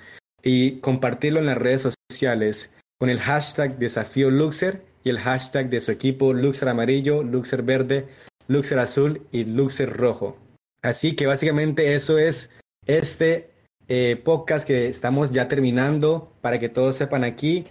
y 0.49 0.81
compartirlo 0.81 1.41
en 1.41 1.47
las 1.47 1.59
redes 1.59 1.95
sociales 2.11 2.73
con 2.99 3.11
el 3.11 3.21
hashtag 3.21 3.79
desafío 3.79 4.31
Luxer 4.31 4.83
y 5.05 5.11
el 5.11 5.19
hashtag 5.19 5.69
de 5.69 5.81
su 5.81 5.93
equipo 5.93 6.33
Luxer 6.33 6.71
amarillo, 6.71 7.23
Luxer 7.23 7.63
verde, 7.63 8.09
Luxer 8.47 8.79
azul 8.79 9.21
y 9.31 9.45
Luxer 9.45 9.95
rojo. 9.95 10.39
Así 10.81 11.15
que 11.15 11.27
básicamente 11.27 11.95
eso 11.95 12.17
es 12.17 12.51
este 12.87 13.51
eh, 13.89 14.19
podcast 14.25 14.67
que 14.67 14.89
estamos 14.89 15.33
ya 15.33 15.49
terminando 15.49 16.33
para 16.41 16.59
que 16.59 16.71
todos 16.71 16.97
sepan 16.97 17.25
aquí. 17.25 17.67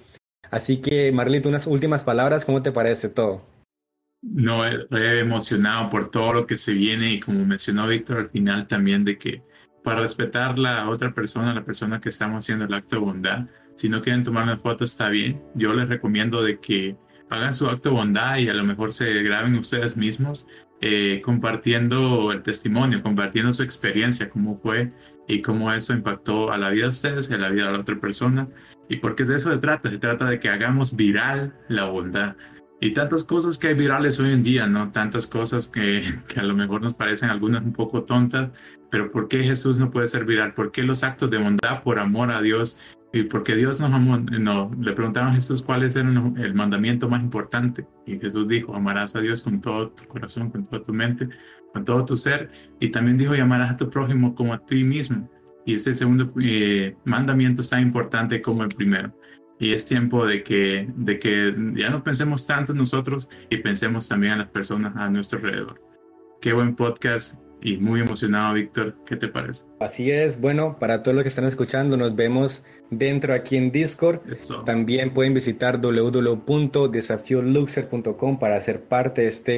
Así 0.52 0.78
que 0.78 1.12
Marlito, 1.12 1.50
unas 1.50 1.66
últimas 1.66 2.04
palabras, 2.04 2.46
¿cómo 2.46 2.62
te 2.62 2.72
parece 2.72 3.10
todo? 3.10 3.42
No, 4.22 4.63
he 4.66 5.20
emocionado 5.20 5.90
por 5.90 6.12
todo 6.12 6.32
lo 6.32 6.46
que 6.46 6.56
se 6.56 6.74
viene 6.74 7.13
y 7.13 7.20
como 7.20 7.44
mencionó 7.44 7.88
Víctor 7.88 8.18
al 8.20 8.30
final 8.30 8.68
también 8.68 9.04
de 9.04 9.18
que 9.18 9.42
para 9.88 10.02
respetar 10.02 10.60
la 10.60 10.89
otra 10.89 11.13
persona, 11.13 11.54
la 11.54 11.63
persona 11.63 12.02
que 12.02 12.10
estamos 12.10 12.43
haciendo 12.43 12.65
el 12.65 12.73
acto 12.73 12.97
de 12.97 13.02
bondad, 13.04 13.45
si 13.76 13.88
no 13.88 14.02
quieren 14.02 14.21
tomar 14.21 14.43
una 14.43 14.58
foto 14.58 14.84
está 14.84 15.08
bien. 15.08 15.41
Yo 15.56 15.71
les 15.71 15.88
recomiendo 15.88 16.43
de 16.43 16.60
que 16.60 16.97
hagan 17.30 17.54
su 17.54 17.69
acto 17.69 17.91
de 17.91 17.95
bondad 17.95 18.36
y 18.36 18.50
a 18.50 18.54
lo 18.54 18.65
mejor 18.65 18.91
se 18.91 19.13
graben 19.23 19.56
ustedes 19.56 19.95
mismos 19.95 20.45
eh, 20.82 21.21
compartiendo 21.23 22.34
el 22.34 22.43
testimonio, 22.43 23.02
compartiendo 23.02 23.54
su 23.54 23.63
experiencia, 23.63 24.30
cómo 24.30 24.60
fue 24.60 24.91
y 25.26 25.41
cómo 25.41 25.71
eso 25.71 25.93
impactó 25.93 26.52
a 26.52 26.58
la 26.58 26.69
vida 26.69 26.84
de 26.84 26.89
ustedes 26.89 27.30
y 27.30 27.36
a 27.36 27.38
la 27.38 27.50
vida 27.50 27.67
de 27.67 27.71
la 27.71 27.80
otra 27.80 27.95
persona. 27.95 28.50
Y 28.89 28.97
porque 28.97 29.23
de 29.23 29.38
eso 29.38 29.54
se 29.54 29.58
trata, 29.60 29.89
se 29.89 30.00
trata 30.00 30.26
de 30.26 30.38
que 30.41 30.50
hagamos 30.50 30.97
viral 30.97 31.54
la 31.69 31.86
bondad. 31.86 32.36
Y 32.80 32.94
tantas 32.94 33.24
cosas 33.24 33.58
que 33.58 33.70
hay 33.70 33.74
virales 33.74 34.20
hoy 34.20 34.32
en 34.32 34.44
día, 34.44 34.68
¿no? 34.68 34.92
Tantas 34.92 35.26
cosas 35.26 35.68
que, 35.68 36.04
a 36.36 36.44
lo 36.44 36.54
mejor 36.54 36.82
nos 36.82 36.94
parecen 36.94 37.30
algunas 37.30 37.63
un 37.63 37.74
poco 37.74 38.04
tontas, 38.04 38.52
pero 38.92 39.12
¿por 39.12 39.28
qué 39.28 39.44
Jesús 39.44 39.80
no 39.80 39.90
puede 39.90 40.08
ser 40.08 40.26
viral? 40.26 40.54
¿Por 40.54 40.72
qué 40.72 40.84
los 40.84 41.04
actos 41.04 41.32
de 41.32 41.38
bondad 41.38 41.82
por 41.82 41.98
amor 41.98 42.32
a 42.32 42.40
Dios? 42.40 42.80
Y 43.13 43.24
porque 43.24 43.56
Dios 43.56 43.82
nos 43.82 43.92
amó, 43.92 44.20
no, 44.20 44.72
le 44.80 44.94
preguntaron 44.94 45.30
a 45.30 45.36
Jesús 45.36 45.63
cuál 45.63 45.84
es 45.84 45.96
el 45.96 46.54
mandamiento 46.54 47.10
más 47.10 47.24
importante. 47.24 47.88
Y 48.06 48.20
Jesús 48.20 48.48
dijo, 48.48 48.76
amarás 48.76 49.16
a 49.16 49.22
Dios 49.22 49.42
con 49.42 49.60
todo 49.60 49.90
tu 49.90 50.06
corazón, 50.06 50.52
con 50.52 50.63
toda 50.66 50.84
tu 50.84 50.94
mente, 50.94 51.28
con 51.74 51.84
todo 51.84 52.06
tu 52.06 52.16
ser. 52.16 52.52
Y 52.80 52.92
también 52.92 53.18
dijo, 53.18 53.36
y 53.36 53.40
amarás 53.40 53.72
a 53.72 53.78
tu 53.78 53.90
prójimo 53.90 54.36
como 54.36 54.54
a 54.54 54.60
ti 54.60 54.84
mismo. 54.84 55.28
Y 55.66 55.74
ese 55.74 55.96
segundo 55.96 56.32
eh, 56.42 56.96
mandamiento 57.06 57.62
es 57.62 57.70
tan 57.70 57.82
importante 57.82 58.42
como 58.42 58.63
el 58.63 58.70
primero. 58.70 59.12
Y 59.60 59.74
es 59.74 59.86
tiempo 59.86 60.26
de 60.26 60.43
que, 60.43 60.88
de 60.96 61.20
que 61.20 61.54
ya 61.76 61.89
no 61.89 62.04
pensemos 62.04 62.46
tanto 62.46 62.74
en 62.74 62.78
nosotros 62.78 63.28
y 63.50 63.58
pensemos 63.58 64.08
también 64.08 64.34
en 64.34 64.39
las 64.39 64.50
personas 64.50 64.96
a 64.96 65.10
nuestro 65.10 65.39
alrededor. 65.39 65.82
Qué 66.41 66.54
buen 66.54 66.76
podcast 66.76 67.34
y 67.62 67.78
muy 67.78 68.02
emocionado, 68.02 68.54
Víctor. 68.54 68.96
¿Qué 69.06 69.15
te 69.15 69.28
parece? 69.28 69.63
Así 69.80 70.12
es. 70.12 70.39
Bueno, 70.39 70.78
para 70.80 71.02
todos 71.02 71.15
los 71.15 71.24
que 71.24 71.30
están 71.30 71.46
escuchando, 71.46 71.98
nos 71.98 72.15
vemos 72.15 72.62
dentro 72.91 73.34
aquí 73.34 73.58
en 73.58 73.72
Discord. 73.72 74.20
También 74.65 75.12
pueden 75.13 75.34
visitar 75.34 75.82
www.desafioluxer.com 75.82 78.39
para 78.39 78.62
ser 78.62 78.84
parte 78.84 79.22
de 79.22 79.28
esta 79.28 79.54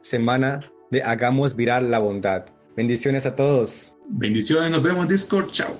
semana 0.00 0.58
de 0.90 1.02
Hagamos 1.02 1.54
Viral 1.54 1.90
la 1.90 1.98
Bondad. 2.00 2.46
Bendiciones 2.76 3.26
a 3.26 3.36
todos. 3.36 3.94
Bendiciones, 4.08 4.70
nos 4.70 4.82
vemos 4.82 5.02
en 5.04 5.08
Discord. 5.08 5.50
Chao. 5.50 5.76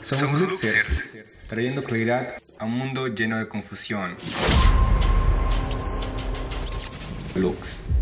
Somos 0.00 0.40
Luxers, 0.40 1.35
trayendo 1.46 1.82
claridad 1.82 2.38
a 2.58 2.64
un 2.64 2.72
mundo 2.72 3.06
lleno 3.06 3.38
de 3.38 3.48
confusión. 3.48 4.16
Lux. 7.34 7.95